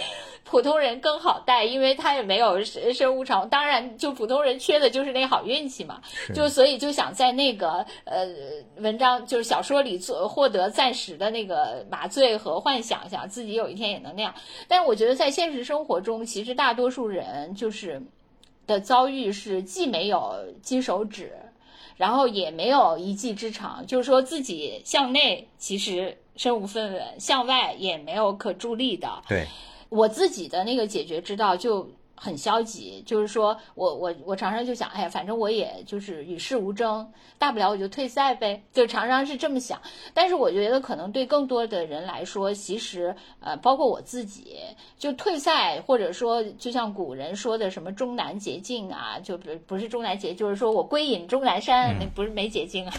[0.44, 3.48] 普通人更好带，因为他也没有身身无常。
[3.48, 6.00] 当然，就普通人缺的就是那好运气嘛，
[6.34, 8.26] 就所以就想在那个呃
[8.76, 14.34] 文章就是小说里做获得暂时的那个麻醉和幻想，想自己有一天也能那样。
[14.68, 18.02] 但是我觉得在现实生活中，其实大多数人就是
[18.66, 21.32] 的遭遇是既没有金手指。
[21.96, 29.22] 然后也没有一技之长，就是说自己向内其实身无分文，向外也没有可助力的。
[29.28, 29.46] 对，
[29.88, 39.80] 我自己的那个解决之道就很消极，就是说我我我常常就想，哎呀，反正我也就是与世无争，大不了我就退赛呗，就常常是这么想。
[40.14, 44.56] 但是我觉得可能对更多的人来说，其实呃，包括我自己，
[44.98, 52.94] 就退赛或者说就像古人说的什么终南捷径啊，就不不是终南捷，就是说我归隐终南山，那不是没捷径啊，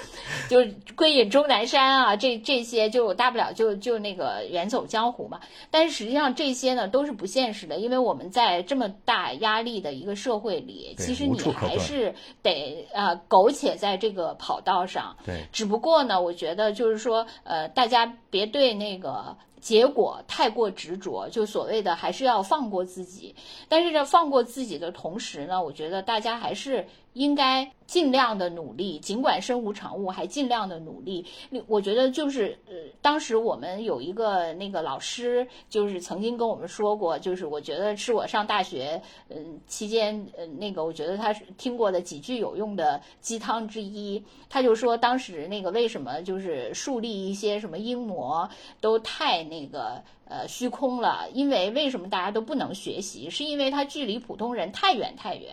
[0.48, 5.40] 就是归隐终南山啊，这这些就我大不了就就那个远走江湖嘛。
[5.70, 15.16] 但是实际上这些呢都是不现实的，因为我们在这么大压力的一个社会里，其实你还是得呃苟且在这个跑道上。
[15.24, 23.34] 对，只不过呢，我觉得就是说，呃，大家别对那个结果太过执着，就所谓的还是要放过自己。
[23.70, 26.86] 但是这放过自己的同时呢，我觉得大家还是
[27.18, 31.26] 应该尽量的努力，尽管身无长物，还尽量的努力。
[31.66, 44.22] 我觉得就是，呃，当时我们有一个那个老师，就是曾经跟我们说过，就是我觉得是我上大学，嗯、期间，呃，那个我觉得他是听过的几句有用的鸡汤之一。
[44.48, 48.48] 他就说，当时那个为什么就是树立一些什么英模
[48.80, 51.28] 都太那个呃虚空了？
[51.32, 53.28] 因为为什么大家都不能学习？
[53.28, 55.52] 是因为它距离普通人太远太远。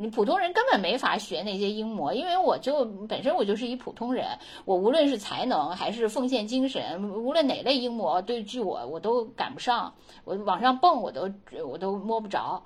[0.00, 4.26] 你普通人根本没法学那些英模，因为我就本身我就是一普通人，
[4.64, 9.92] 我无论是才能还是奉献精神，无论哪类英模对据我我都赶不上，
[10.24, 11.30] 我往上蹦我都
[11.66, 12.62] 我都摸不着，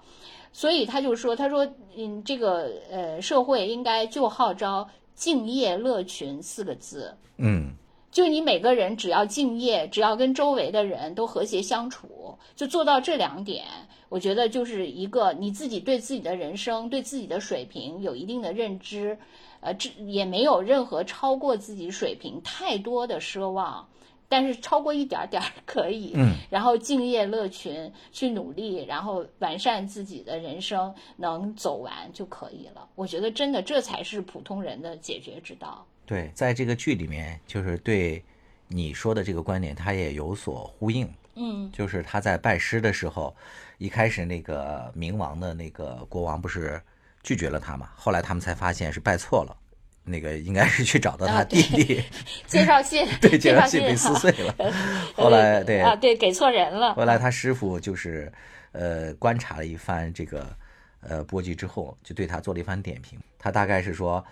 [0.52, 1.66] 所以他就说，他说
[1.96, 7.72] 嗯，这个呃社会应该就号召敬业乐群四个字，嗯，
[8.14, 13.64] 就你每个人只要敬业，只要跟周围的人都和谐相处，就做到这两点，
[14.08, 19.18] 我觉得就是一个你自己对自己的人生、对自己的水平有一定的认知，
[19.58, 23.88] 呃，这也没有任何超过自己水平太多的奢望。
[24.28, 32.88] 但是超过一点点儿可以，嗯，然后敬业乐群去努力，然后完善自己的人生，能走完就可以了。
[32.94, 35.84] 我觉得真的这才是普通人的解决之道。
[36.06, 38.22] 对，在这个剧里面，就是对
[38.68, 41.08] 你说的这个观点，他也有所呼应。
[41.36, 43.34] 嗯就是他在拜师的时候，
[43.78, 46.80] 一开始那个冥王的那个国王不是
[47.24, 47.90] 拒绝了他嘛？
[47.96, 49.56] 后来他们才发现是拜错了，
[50.04, 52.04] 那个应该是去找到他啊弟弟，
[52.46, 54.54] 介绍信， 对，介介绍信被撕碎了。
[55.16, 56.94] 后来对啊，对，给错人了。
[56.94, 58.32] 后来他师傅就是
[58.70, 60.56] 呃观察了一番这个
[61.00, 63.18] 呃波及之后，就对他做了一番点评。
[63.40, 64.24] 他大概是说，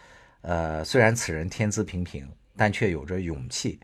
[0.43, 3.81] 呃，虽然此人天资平平，但却有着勇气，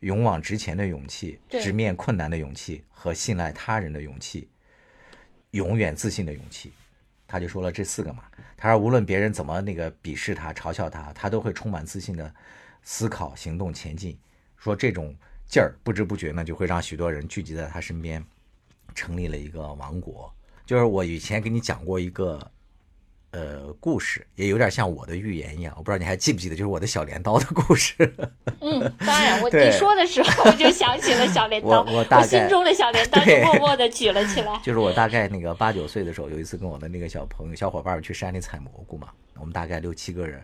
[0.00, 4.48] 勇往直前的勇气，直面困难的勇气和信赖他人的勇气，
[5.52, 6.72] 永远自信的勇气。
[7.26, 8.24] 他就说了这四个嘛，
[8.56, 12.34] 他说无论别人怎么那个鄙视他、嘲笑他，他都会充满自信的
[12.82, 14.18] 思考、行动、前进。
[14.56, 15.14] 说这种
[15.46, 18.24] 劲儿不知不觉呢，就会让许多人聚集在他身边，
[18.96, 20.34] 成立了一个王国。
[20.66, 22.50] 就是我以前给你讲过一个
[23.32, 25.72] 呃故事，也有点像我的预言一样。
[25.76, 27.94] 我不知道你还记不记得，就是我的小镰刀的故事。
[28.60, 34.58] 嗯，当然，我对你说的时候，我就想起了小镰刀，我我大概心中的小镰刀就默默的举了起来。
[34.64, 39.08] 就是我大概那个八九岁的时候，有一次跟我的那个小朋友、小伙伴儿去山里采蘑菇嘛，
[39.38, 40.42] 我们大概六七个人，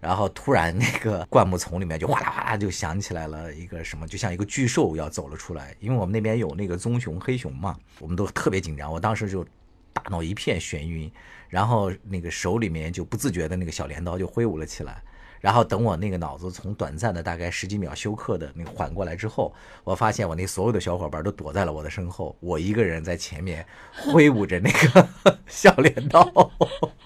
[0.00, 9.44] 然后突然那个 灌木丛里面就哗啦哗啦就响起来了一个什么，就像一个巨兽要走了出来，因为我们那边有那个棕熊、黑熊嘛，我们都特别紧张，我当时就
[9.92, 11.10] 大脑一片眩晕，
[11.48, 15.02] 然后那个手里面就不自觉的那个小镰刀就挥舞了起来。
[15.40, 25.08] 然后等我那个脑子从短暂的大概十几秒休克的那缓过来之后，我发现我那所有的小伙伴都躲在了我的身后，我一个人在前面挥舞着那个
[25.46, 26.28] 小镰刀。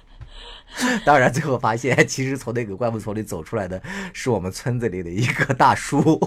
[1.04, 3.82] 当然，最后发现其实从那个灌木丛里走出来的
[4.14, 6.18] 是我们村子里的一个大叔。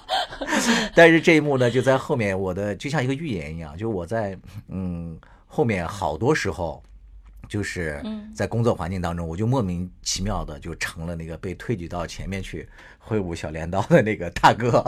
[0.94, 4.38] 但是这一幕呢，就在后面，我的就像一个预言一样，就我在
[4.68, 6.82] 嗯后面好多时候。
[7.52, 8.02] 就是
[8.34, 12.66] 在工作环境当中，我就莫名其妙的就成了那个被推举到前面去
[12.98, 14.82] 挥舞小镰刀的那个大哥。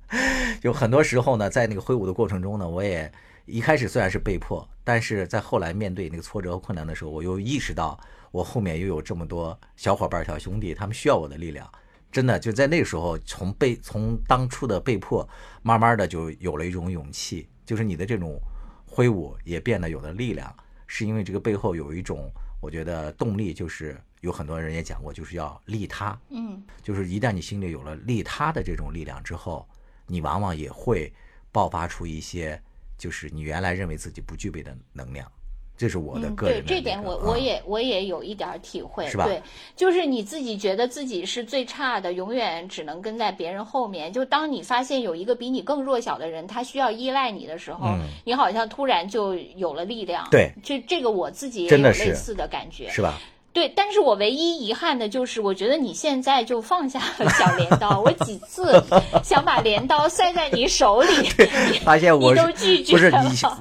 [0.60, 3.10] 就很多时候呢，在那个挥舞的过程中呢，我也
[3.46, 7.98] 一开始虽然是被迫，但是在后来面对那个挫折和困难的时候，我又意识到
[8.30, 11.66] 我后面又有这么多小伙伴、小兄弟，他们需要我的力量。
[12.10, 15.26] 真的就在那个时候，从被从当初的被迫，
[15.62, 18.38] 慢慢的就有了一种勇气，就是你的这种
[18.84, 20.54] 挥舞也变得有了力量。
[20.94, 22.30] 是因为这个背后有一种，
[22.60, 26.20] 我觉得动力，就是有很多人也讲过，就是要利他。
[26.28, 29.66] 嗯，就是一旦你心里有了利他的这种力量之后，
[30.06, 31.10] 你往往也会
[31.50, 32.62] 爆发出一些，
[32.98, 35.26] 就是你原来认为自己不具备的能量。
[35.76, 39.42] 这是我的嗯，个人的、对这点我我也我也有一点体会，是吧对，
[39.74, 44.12] 就是你自己觉得自己是最差的，永远只能跟在别人后面。
[44.12, 50.26] 就当你发现有一个比你更弱小的人，他需要依赖你的时候，嗯你好像突然就有了力量。
[50.30, 52.88] 对，这这个我自己也有类似的感觉。
[52.90, 53.18] 是吧？
[53.52, 58.00] 对，但是我唯一遗憾的就是，我觉得你现在就放下了小镰刀。
[58.00, 58.82] 我几次
[59.22, 61.28] 想把镰刀塞在你手里，
[61.84, 63.18] 发现我都拒绝不是你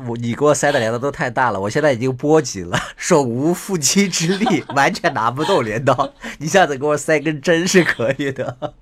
[0.08, 6.10] 我你给我塞的镰刀都太大了，我现在已经波及了，手无缚鸡之力，完全拿不动镰刀。
[6.38, 8.74] 你下次给我塞根针是可以的。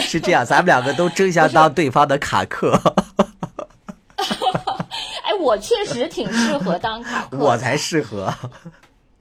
[0.00, 2.80] 是这样，咱们两个都争相当对方的卡克，
[5.24, 7.44] 哎，我确实挺适合当卡克的。
[7.44, 8.32] 我才适合。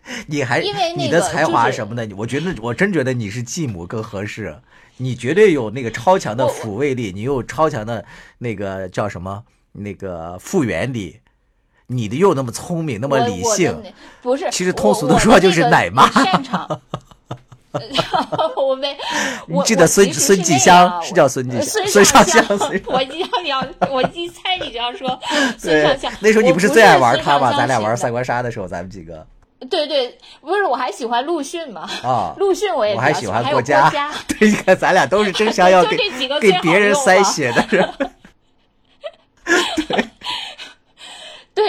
[0.28, 4.60] 你还因为那个你的才华什么的，我觉得我真觉得你是继母更合适。
[5.00, 8.04] 你绝对有那个超强的抚慰力，你有超强的
[8.40, 9.44] 那个叫什么
[9.74, 11.20] 那个复原力，
[11.86, 13.80] 你的又那么聪明，那么理性，
[14.24, 16.82] 不是，其实通俗我我地说就是奶妈擅长。
[18.58, 18.98] 我没，
[19.48, 25.08] 我记得我孙孙继香是叫孙继呃香孙孙尚尚香孙我一要你要，我一猜你就要说
[25.60, 27.54] 孙对尚香。，那时候你我不不是最爱玩孙他吗？
[27.56, 29.24] 咱俩玩三国杀的时候，咱们几个
[29.70, 31.82] 对对，不是，我还喜欢陆逊嘛。
[32.04, 33.90] 啊， 陆逊我也比我还喜欢郭嘉。
[34.28, 35.98] 对，你看咱俩都是争相要 给
[36.40, 37.94] 给别人塞血的人。
[39.88, 40.07] 对，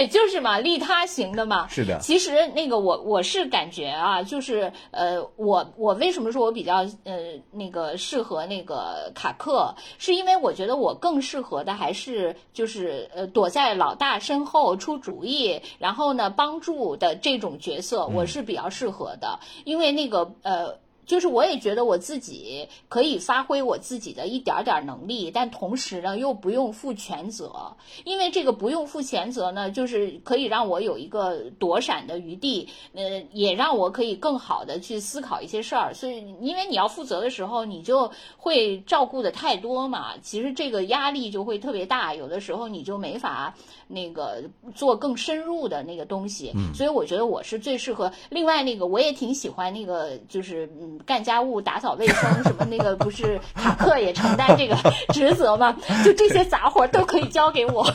[0.09, 1.69] 就是嘛，利他型的嘛。
[1.69, 20.77] 是的其实那个我我是感觉啊，就是呃，我我为什么说我比较呃那个适合那个卡克，是因为我觉得我更适合的还是就是呃躲在老大身后出主意，然后呢帮助的这种角色，我是比较适合的，因为那个呃。
[21.09, 35.95] 就是我也觉得我自己可以发挥我自己的一点儿点儿能力，但同时呢又不用负全责，因为这个不用负全责呢，就是可以让我有一个躲闪的余地，呃，也让我可以更好的去思考一些事儿。
[35.95, 43.55] 所以，因为你要负责的时候，你就会照顾的太多嘛，其实这个压力就会特别大，有的时候你就没法
[43.89, 44.43] 那个
[44.75, 46.53] 做更深入的那个东西。
[46.73, 48.13] 所以我觉得我是最适合。
[48.31, 50.97] 另外，那个我也挺喜欢那个，就是嗯。
[51.07, 54.77] 干家务、打扫卫生什么那个，不是卡克也承担这个
[55.15, 55.75] 职责吗？
[56.05, 57.87] 就这些杂活都可以交给我。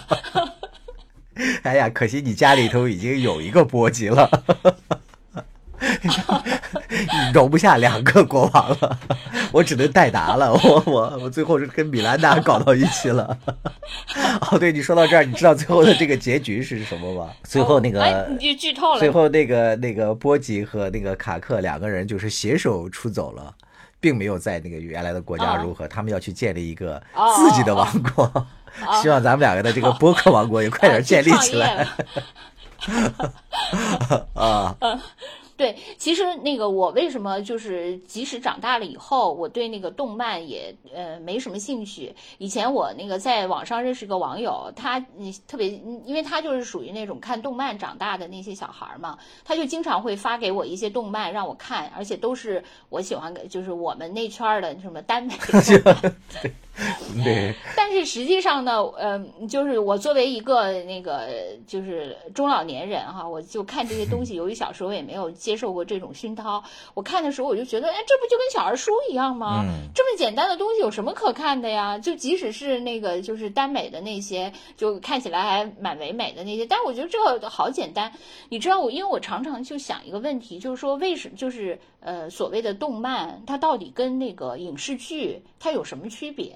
[1.62, 4.28] 哎呀，可惜你家里头已经有一个波及了，
[7.34, 9.00] 容不下两个国王了，
[9.52, 10.54] 我只能代答了。
[10.54, 13.38] 我我我最后是跟米兰达搞到一起了。
[14.52, 17.32] 哦，对，你说到这儿，你知道最后的这个结局是什么吗？
[17.44, 19.00] 最后那个，哎，你就剧透了。
[19.00, 23.54] 最后那个那个波吉和那个卡克两个人就是携手出走了。
[24.00, 27.02] 并没有在那个原来的国家如何，他们要去建立一个
[27.38, 28.46] 自己的王国。
[29.02, 31.88] 希望咱们两个的这个播客王国也快点建立起来。
[34.34, 34.76] 啊，
[35.56, 42.14] 对，其实那个我为什么就是即使长大了以后，我对那个动漫也呃没什么兴趣。
[42.40, 45.70] 以前我那个在网上认识个网友，他你特别，
[46.06, 55.34] 因为他就是属于那种看动漫长大的那些小孩嘛，他就经常会发给我一些动漫让我看，而且都是我喜欢，就是我们那圈的什么耽美。
[57.24, 61.30] 对，但是实际上呢，呃，就是我作为一个那个
[61.68, 66.64] 就是中老年人哈，我就看这些东西， 由于小时候也没有接受过这种熏陶，
[66.96, 69.64] 我看的时候我就觉得，哎，这不就跟小儿书一样吗？
[69.68, 72.00] 嗯这么简单的东西有什么可看的呀？
[72.00, 78.12] 就即使是那个就是耽美的那些，就看起来还蛮唯美的那些，但我觉得这个好简单。
[78.50, 86.56] 你知道我，因为我常常就想一个问题，就是说为什么就是呃所谓的动漫，它到底跟那个影视剧它有什么区别？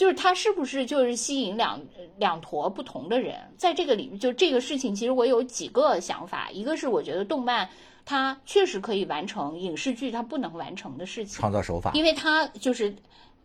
[0.00, 1.78] 就是他是不是就是吸引两
[2.16, 3.36] 两坨不同的人？
[3.58, 6.50] 在这个里面，就这个事情，其实我有几个想法。
[6.50, 7.68] 一个是我觉得动漫
[8.06, 12.96] 它确实可以完成影视剧它不能完成的事情，创造手法，因为它就是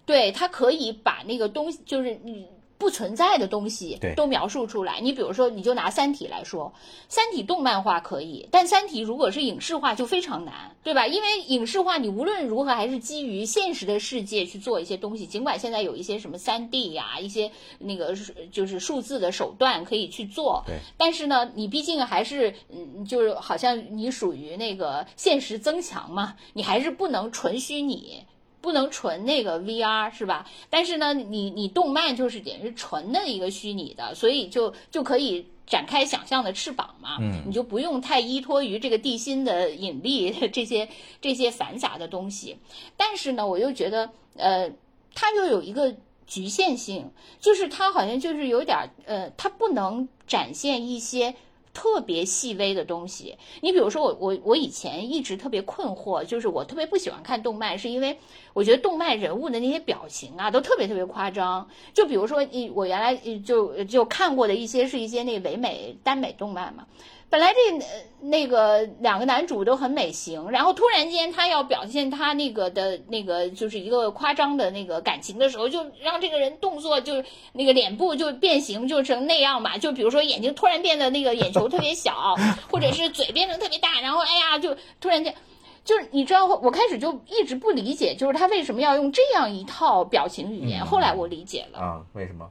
[0.05, 4.99] 对它可以把那个东西，就是你不存在的东西对都描述出来。
[4.99, 6.73] 你比如说，你就拿《三体》来说，
[7.07, 11.07] 《三体》动漫化可以，但《三体》如果是影视化就非常难，对吧？
[11.07, 17.49] 因为影视化你无论如何还是基于现实的世界去做一些东西，尽管现在有一些什么三 D 呀、一些
[17.79, 28.23] 那个是就是数字的手段可以去做，对但是呢，你毕竟还是嗯，就是好像你属于那个现实增强嘛，你还是不能纯虚拟。
[28.65, 30.49] 不能纯那个 VR 是吧？
[30.71, 37.17] 但是呢，你你动漫就是等于纯的一个虚拟的，所以就就可以展开想象的翅膀嘛。
[37.21, 40.89] 嗯你就不用太依托于这个地心的引力 这些
[41.21, 42.57] 这些繁杂的东西。
[42.97, 44.71] 但是呢，我又觉得呃，
[45.13, 51.35] 它又有一个局限性，就是它好像就是有点儿呃，它不能展现一些。
[51.75, 58.17] 特别细微的东西，你比如说我我我以前一直特别困惑，就是我特别不喜欢看动漫，是因为
[58.53, 61.69] 我觉得动漫人物的那些表情啊，都特别特别夸张。
[61.93, 63.13] 就比如说，一我原来
[63.45, 66.87] 就就看过的一些是一些那唯美耽美动漫嘛。
[67.35, 77.21] 本来这呃那个两个男主都很美型，然后突然间他要表现他那个的那个就是一个夸张的那个感情的时候，就让这个人动作就
[77.51, 79.77] 那个脸部就变形，就成那样嘛。
[79.77, 82.37] 就比如说眼睛突然变得那个眼球特别小，
[82.71, 85.35] 或者是嘴变得特别大，然后哎呀就突然间。
[85.83, 90.81] 就是你知道，我开始就一直不理解，就是他为什么要用这样一套表情语言。
[90.81, 92.01] 嗯后来我理解了，啊？
[92.13, 92.49] 为什么？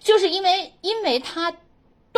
[0.00, 1.54] 就是因为因为他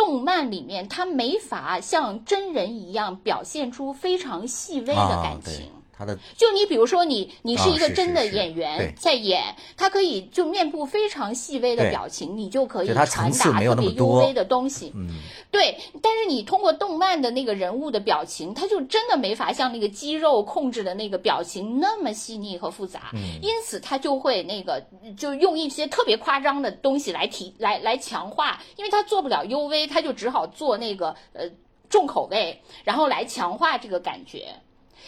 [0.01, 5.71] 动漫里面他没法像真人一样表现出非常细微的啊感，对情。，
[6.01, 6.17] 他的。
[6.35, 8.93] 就你比如说你，你是一个真的演员对。
[8.97, 14.91] 在演，他可以就面部非常细微的表情，你就可以传达特别幽微的东西。
[14.95, 15.07] 嗯，
[15.51, 23.39] 对，但是你通过动漫的那个人物的表情，他就真的没法像那个肌肉控制的那个表情那么细腻和复杂，嗯。
[23.41, 24.83] 因此他就会那个
[25.17, 31.49] 就用一些特别夸张的东西来提来来强化，因为他做不了幽微，他就只好做那个呃
[31.89, 34.55] 重口味，然后来强化这个感觉。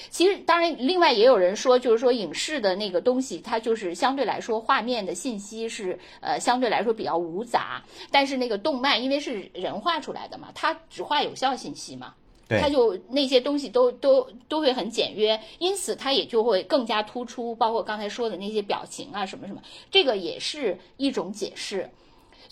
[0.10, 12.14] 其实，当然，另外也有人说，就是说影视的那个东西，它就是相对来说画面的信息是呃相对来说比较无杂，但是那个动漫因为是人画出来的嘛，它只画有效信息嘛，
[12.48, 21.90] 它就那些东西都都都会很简约，因此它也就会更加突出，包括刚才说的那些表情啊什么什么，这个也是一种解释。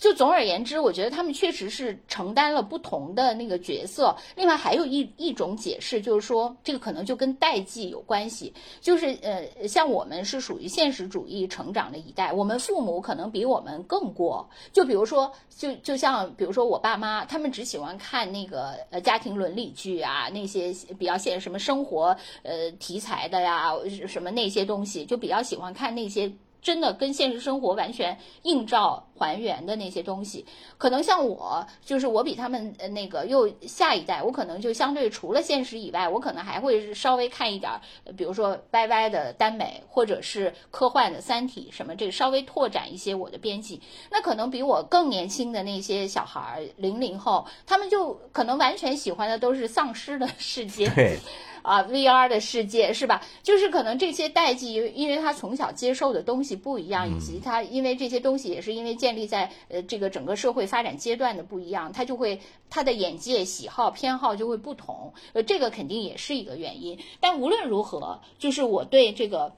[0.02, 4.16] 就总而言之，我觉得他们确实是承担了不同的那个角色。
[4.34, 8.52] 另外还有一一种解释，就是说这个可能就跟代际有关系。
[8.80, 14.50] 就是呃，像我们是属于现实主义成长的一代，我们父母可能比我们更过。
[14.72, 23.70] 就比如说，就就像比如说我爸妈，他们只喜欢看那个呃家庭伦理剧啊，那些比较现什么生活呃题材的呀，
[24.08, 26.32] 什么那些东西，就比较喜欢看那些。
[26.62, 30.46] 真的跟现实生活完全映照还原的那些东西，
[30.78, 37.70] 可能像我，就是我比他们呃那个又下一代，我可能就相对除了现实以外，我可能还会稍微看一点
[38.16, 43.80] 比如说歪歪的耽美，或者是科幻的《三体》什么，这个稍微拓展一些我的边际。
[44.10, 50.88] 那可能比我更年轻的那些小孩儿，零零后，他们就可能完全喜欢的都是丧尸的世界。
[50.90, 51.18] 对，
[51.62, 53.22] 啊，VR 的世界是吧？
[53.42, 65.14] 就是可能这些代际，因为他从小接受的东西不一样，以及他因为这些东西也是因为建立在呃这个整个社会发展阶段的不一样，他就会他的眼界、喜好、偏好就会不同。
[65.32, 66.98] 呃，这个肯定也是一个原因。
[67.20, 69.54] 但无论如何，就是我对这个。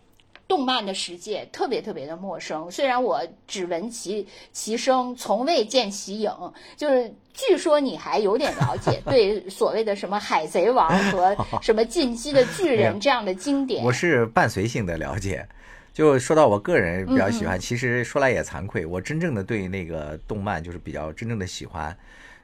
[0.46, 2.70] 动漫的世界特别特别的陌生。
[2.70, 6.30] 虽然我只闻其其声，从未见其影，
[6.76, 15.46] 就是据说你还有点了解， 对所谓的什么《海贼王》和 什么《进击的巨人》这样的经典，我是伴随性的了解。
[15.92, 21.96] 就说到我个人比较喜欢，其实说来也惭愧，我真正的对那个动漫就是比较真正的喜欢。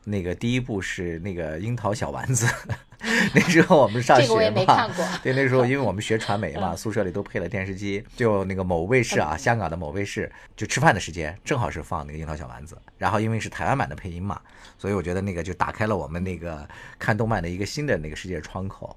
[0.05, 2.47] 那个第一部是那个樱桃小丸子，
[3.35, 4.27] 那时候我们上学
[4.67, 4.89] 嘛，
[5.23, 14.41] 对，那时候因为我们学传媒嘛，宿舍里都配了电视机，就那个某卫视啊，香港的某卫视，就吃饭的时间正好是放那个樱桃小丸子，然后因为是台湾版的配音嘛，
[14.79, 16.67] 所以我觉得那个就打开了我们那个
[16.99, 18.97] 看动漫的一个新的那个世界窗口，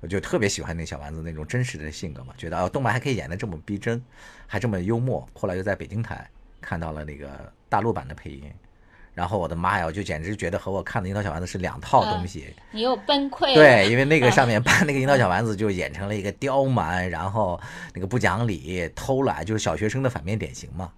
[0.00, 4.00] 我就特别喜欢那小丸子那种真实的性格嘛，觉得哦，动漫还可以演得这么逼真，
[4.46, 6.28] 还这么幽默，后来又在北京台
[6.60, 8.44] 看到了那个大陆版的配音。
[9.14, 12.52] 然后我的妈呀，我就简直觉得和我看的樱桃小丸子是两套东西。
[12.72, 13.54] 你又崩溃。
[13.54, 17.60] 对，因为那个上面把那个樱桃小丸子 就演成了一个刁蛮，然后
[17.94, 20.90] 那个不讲理、偷懒，就是小学生的反面典型嘛。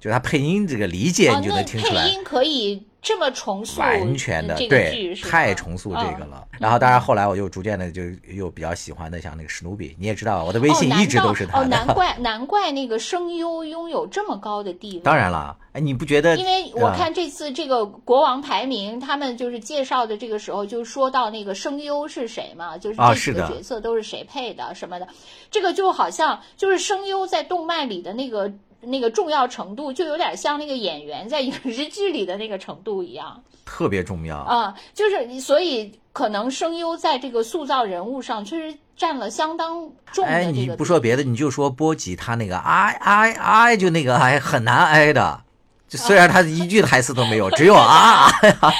[0.00, 2.04] 就是他配音这个理解，你就能听出来。
[2.04, 6.46] 配音可以这么重塑，完全的对，太重塑这个了。
[6.58, 11.64] 然后当然后来我又逐渐的就又比较喜欢的像那个史努比，你也知道我的微信一直都是他的。
[11.64, 15.00] 哦，难怪 难怪那个声优拥有这么高的地位。
[15.00, 16.36] 当然了，哎，你不觉得？
[16.36, 25.08] 因为我看这次这个国王排名，他们就是介绍的这个时候就说到那个声优是谁嘛，就是这几个角色都是谁配的什么的，
[25.50, 28.52] 这个就好像就是声优在动漫里的那个。
[28.82, 34.74] 那个重要程度就有点像那个演员在影视剧里的那个程度一样，特别重要啊！
[34.94, 45.42] 就是所以可能声优在这个塑造人物上确实占了相当重的哎，你不说别的，你就说波吉他那个哎哎哎，就那个哎很难挨的，
[45.88, 48.30] 就虽然他一句台词都没有， 只有啊
[48.60, 48.72] 啊，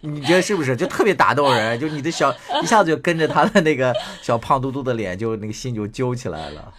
[0.00, 0.76] 你觉得是不是？
[0.76, 6.72] 就特别打动人，就你的小一下子就跟着他的那个小胖嘟嘟的脸，就那个心就揪起来了。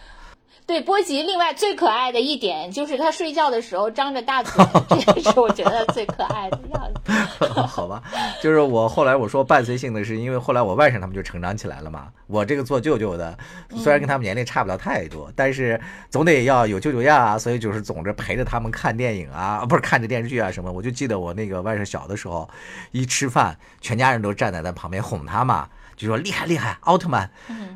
[0.70, 4.64] 对波吉，另外最可爱的一点就是他睡觉的时候张着大嘴，
[5.04, 7.46] 这个是我觉得最可爱的样子。
[7.66, 8.00] 好吧，
[8.40, 12.06] 就是我后来我说伴随性的是，因为后来我外甥他们就成长起来了嘛。
[12.28, 13.36] 我这个做舅舅的，
[13.78, 20.70] 虽然跟他们年龄差不了太多，但是总得要有舅舅样啊，所以就是总着陪着他们看电影啊，不是看着电视剧啊什么。
[20.70, 22.48] 我就记得我那个外甥小的时候，
[22.92, 25.68] 一吃饭，全家人都站在他旁边哄他嘛。
[26.00, 27.30] 就说厉害厉害，奥特曼。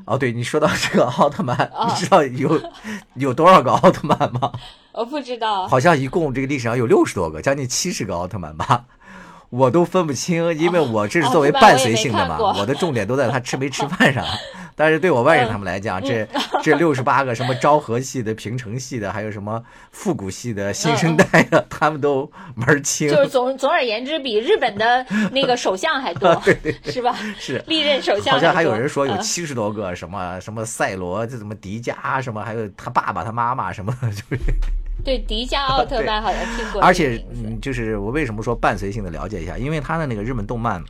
[0.07, 2.61] 哦，对你说到这个奥特曼，你知道有
[3.15, 4.53] 有多少个奥特曼吗？
[4.93, 8.85] 我不知道，好像一共这个历史上有六十多个，将近七十个奥特曼吧。
[9.51, 14.25] 我都分不清，因为我这是作为伴随性的嘛，我的重点都在他吃没吃饭上。
[14.77, 16.27] 但是对我外人他们来讲，这
[16.63, 23.09] 这六十八个什么昭和系的、平成系的，还有什么复古系的、新生代的， 他们都门清。
[23.09, 26.43] 就是总总而言之，比日本的那个首相还多，
[26.87, 27.17] 是吧？
[27.39, 28.35] 是历任首相。
[28.35, 34.43] 好像还有人说有七十多个，什么什么赛罗，这什么迪迦，什么还有他爸爸、他妈妈什么，就是。
[35.05, 40.83] 对迪迦奥特曼好像听过，而且嗯，就是我为什么说伴随性的了解一下，因为他的那个日本动漫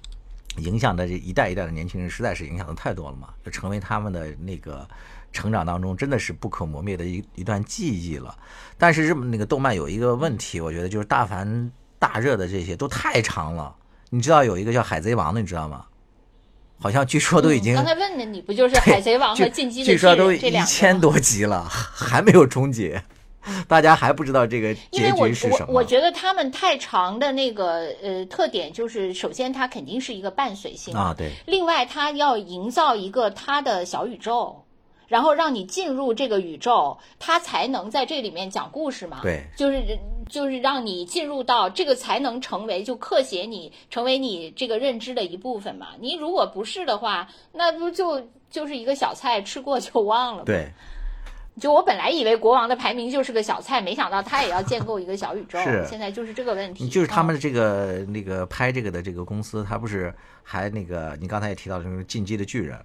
[0.59, 4.89] 影响的这一代一代的年轻人，实在是影响的太多了嘛，就成为他们的那个
[5.33, 8.37] 成长当中真的是不可磨灭的一一段记忆了。
[8.79, 13.75] 但是日本那个动漫有一个问题，我觉得就是大凡大热的这些都太长了。
[14.11, 15.87] 你知道有一个叫海贼王的，你知道吗？
[16.79, 19.97] 好像据说都已经刚才问的你不就是海贼王和进击的巨人？
[19.97, 23.03] 据说都一千多集了，还没有终结。
[23.69, 25.73] 大家还不知道这个结局是什么？
[25.73, 31.31] 我觉得他们太长的那个呃特点就是，首先它肯定是一个伴随性啊，对。
[31.47, 34.65] 另外，它要营造一个它的小宇宙，
[35.09, 39.21] 然后让你进入这个宇宙，它才能在这里面讲故事嘛。
[39.23, 39.83] 对，就是
[40.29, 45.89] 就是让你进入到这个，才能成为就刻写你成为你这个认知的一部分嘛。
[46.01, 50.45] 你如果不是的话，那不就就是一个小菜，吃过就忘了吗？
[50.47, 50.71] 对。
[51.61, 55.59] 就我本来以为国王的排名就是个小菜，没想到他也要建构一个小宇宙。
[55.61, 56.89] 是，现在就是这个问题。
[56.89, 60.13] 就是他们的这个那个拍这个的这个公司，他不是
[60.43, 62.77] 还那个你刚才也提到的那个《进击的巨人》，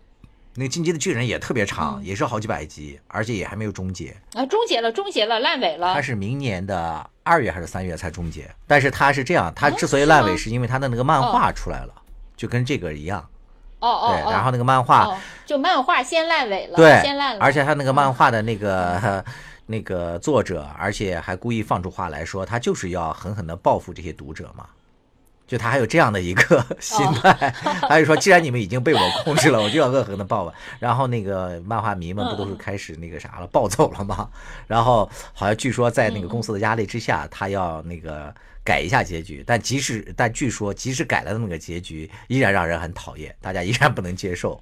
[0.54, 4.16] 那个《进击的巨人》也特别长，也是好几百集，而且也还没有终结。
[4.34, 5.94] 啊，终结了，终结了，烂尾了。
[5.96, 8.48] 它是明年的二月还是三月才终结？
[8.68, 11.94] 但是它是这样，它之所以烂尾，是因为它的那个漫画出来了，
[12.38, 13.28] 就跟这个一样。
[13.80, 17.42] 哦哦，对，然后那个漫画就漫画先烂尾了，对，先烂了。
[17.42, 19.24] 而且他那个漫画的那个
[19.66, 24.66] 那个作者，而且还故意放出话来说，他就是要狠狠的报复这些读者嘛。
[25.50, 27.34] 就他还有这样的一个 心态，
[27.82, 30.54] 他就说，既然你们已经被我控制了， 我就要恶狠的报吧。
[30.80, 34.30] 然后那个漫画迷们不都是开始那个啥了，暴走了吗？
[34.68, 38.34] 然后好像据说在那个公司的压力之下，他要那个。
[38.62, 44.62] 改一下结局，但即使但据说即使改了那个结局，依然让人很讨厌，大家依然不能接受。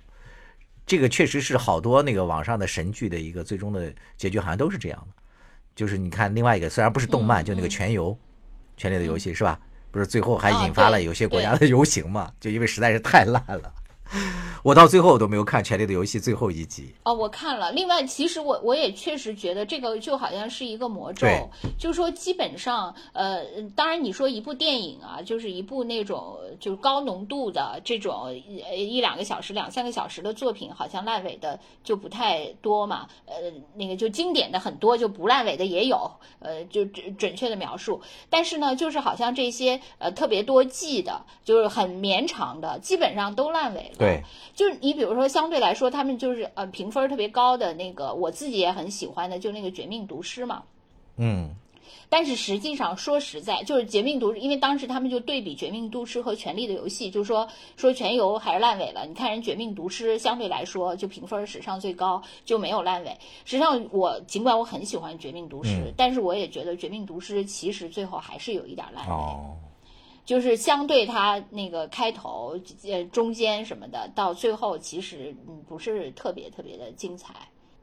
[0.85, 5.23] 这个确实是好多那个网上的神剧的一个最终的结局，好像都是这样的。
[5.75, 8.13] 就是你看另外一个，虽然不是动漫，嗯就那个《嗯全游》，
[8.77, 9.59] 权力的游戏》是吧？
[9.97, 12.31] 不是最后还啊引发了有些国家的游行嘛？
[12.39, 13.73] 就因为实在是太烂了。
[14.67, 16.93] 我到最后我都没有看《权力的游戏》最后一集。
[17.03, 17.71] 哦，我看了。
[17.71, 21.25] 另外，其实我我也确实觉得这个就好像是一个魔咒，
[21.79, 23.45] 就是说基本上，呃，
[23.77, 33.07] 当然你说一部电影啊，就是一部那种就是高浓度的这种呃一两个小时、两三个小时的作品，好像烂尾的就不太多嘛。
[33.25, 33.35] 呃，
[33.73, 38.01] 那个就经典的很多，就不烂尾的也有，呃，就准准确的描述。
[38.29, 43.95] 但是呢，就是好像这些呃特别多季的，就是很绵长的，基本上都烂尾了。
[43.97, 44.21] 对，
[44.57, 50.63] 就是你比如说，相对来说，他们就是呃评分特别高的那个，我自己也很喜欢的，就那个《绝命毒师》嘛。
[51.17, 51.51] 嗯，
[52.09, 59.05] 但是实际上说实在，就是《绝命毒师》，因为当时他们就对比《绝命毒师》和《权力的游戏》，就是说说全游还是烂尾了。
[59.05, 63.15] 你看人《绝命毒师》相对来说就评分史上最高，就没有烂尾。
[63.45, 69.13] 实际上我尽管我很喜欢《绝命毒师》嗯但是我也觉得《绝命毒师》其实最后还是有一点烂尾。
[69.13, 69.55] 哦，
[70.27, 77.33] 就是相对它那个开头、呃中间什么的，到最后其实嗯不是特别特别的精彩，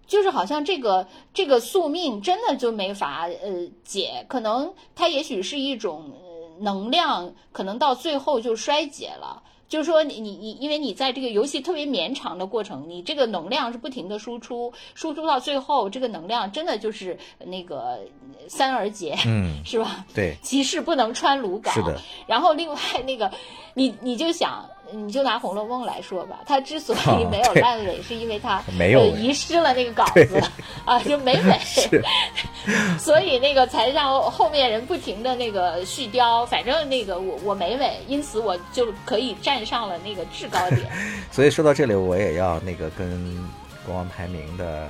[0.06, 9.42] 就是好像这个这个宿命真的就没法呃解，可能它也许是一种、呃、能量，可能到最后就衰竭了。
[9.74, 17.98] 就是说你，你你，因为你在这个游戏特别绵长的过程，你这个能量是不停的输出，输出到最后，这个能量真的就是那个呃
[18.46, 20.06] 三而竭，嗯，是吧？
[20.14, 21.74] 对，骑士不能穿鲁缟。
[21.74, 22.00] 是的。
[22.24, 23.28] 然后另外那个，
[23.74, 24.64] 你你就想，
[24.94, 30.42] 你就拿《红楼梦》来说吧，它之所以啊没有烂尾，是因为它没有呃遗失了那个稿子
[30.84, 31.58] 啊，就没 尾，
[32.98, 36.46] 所以那个才让后面人不停的那个续貂。
[36.46, 40.80] 反正那个我我没尾，因此我就可以站上了那个制高点。
[41.32, 43.48] 所以说到这里，我也要那个跟
[43.84, 44.88] 国王排名的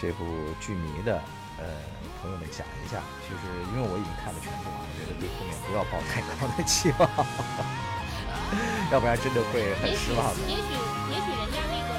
[0.00, 0.24] 这部
[0.60, 1.20] 剧迷的
[1.58, 1.64] 呃
[2.22, 3.42] 朋友们讲一下，就是
[3.74, 7.08] 因为我已经看了全部了，我觉得对后面不要抱太高的期望，
[8.92, 10.40] 要不然真的会很失望的。
[10.46, 10.62] 也许
[11.10, 11.96] 也许人家那个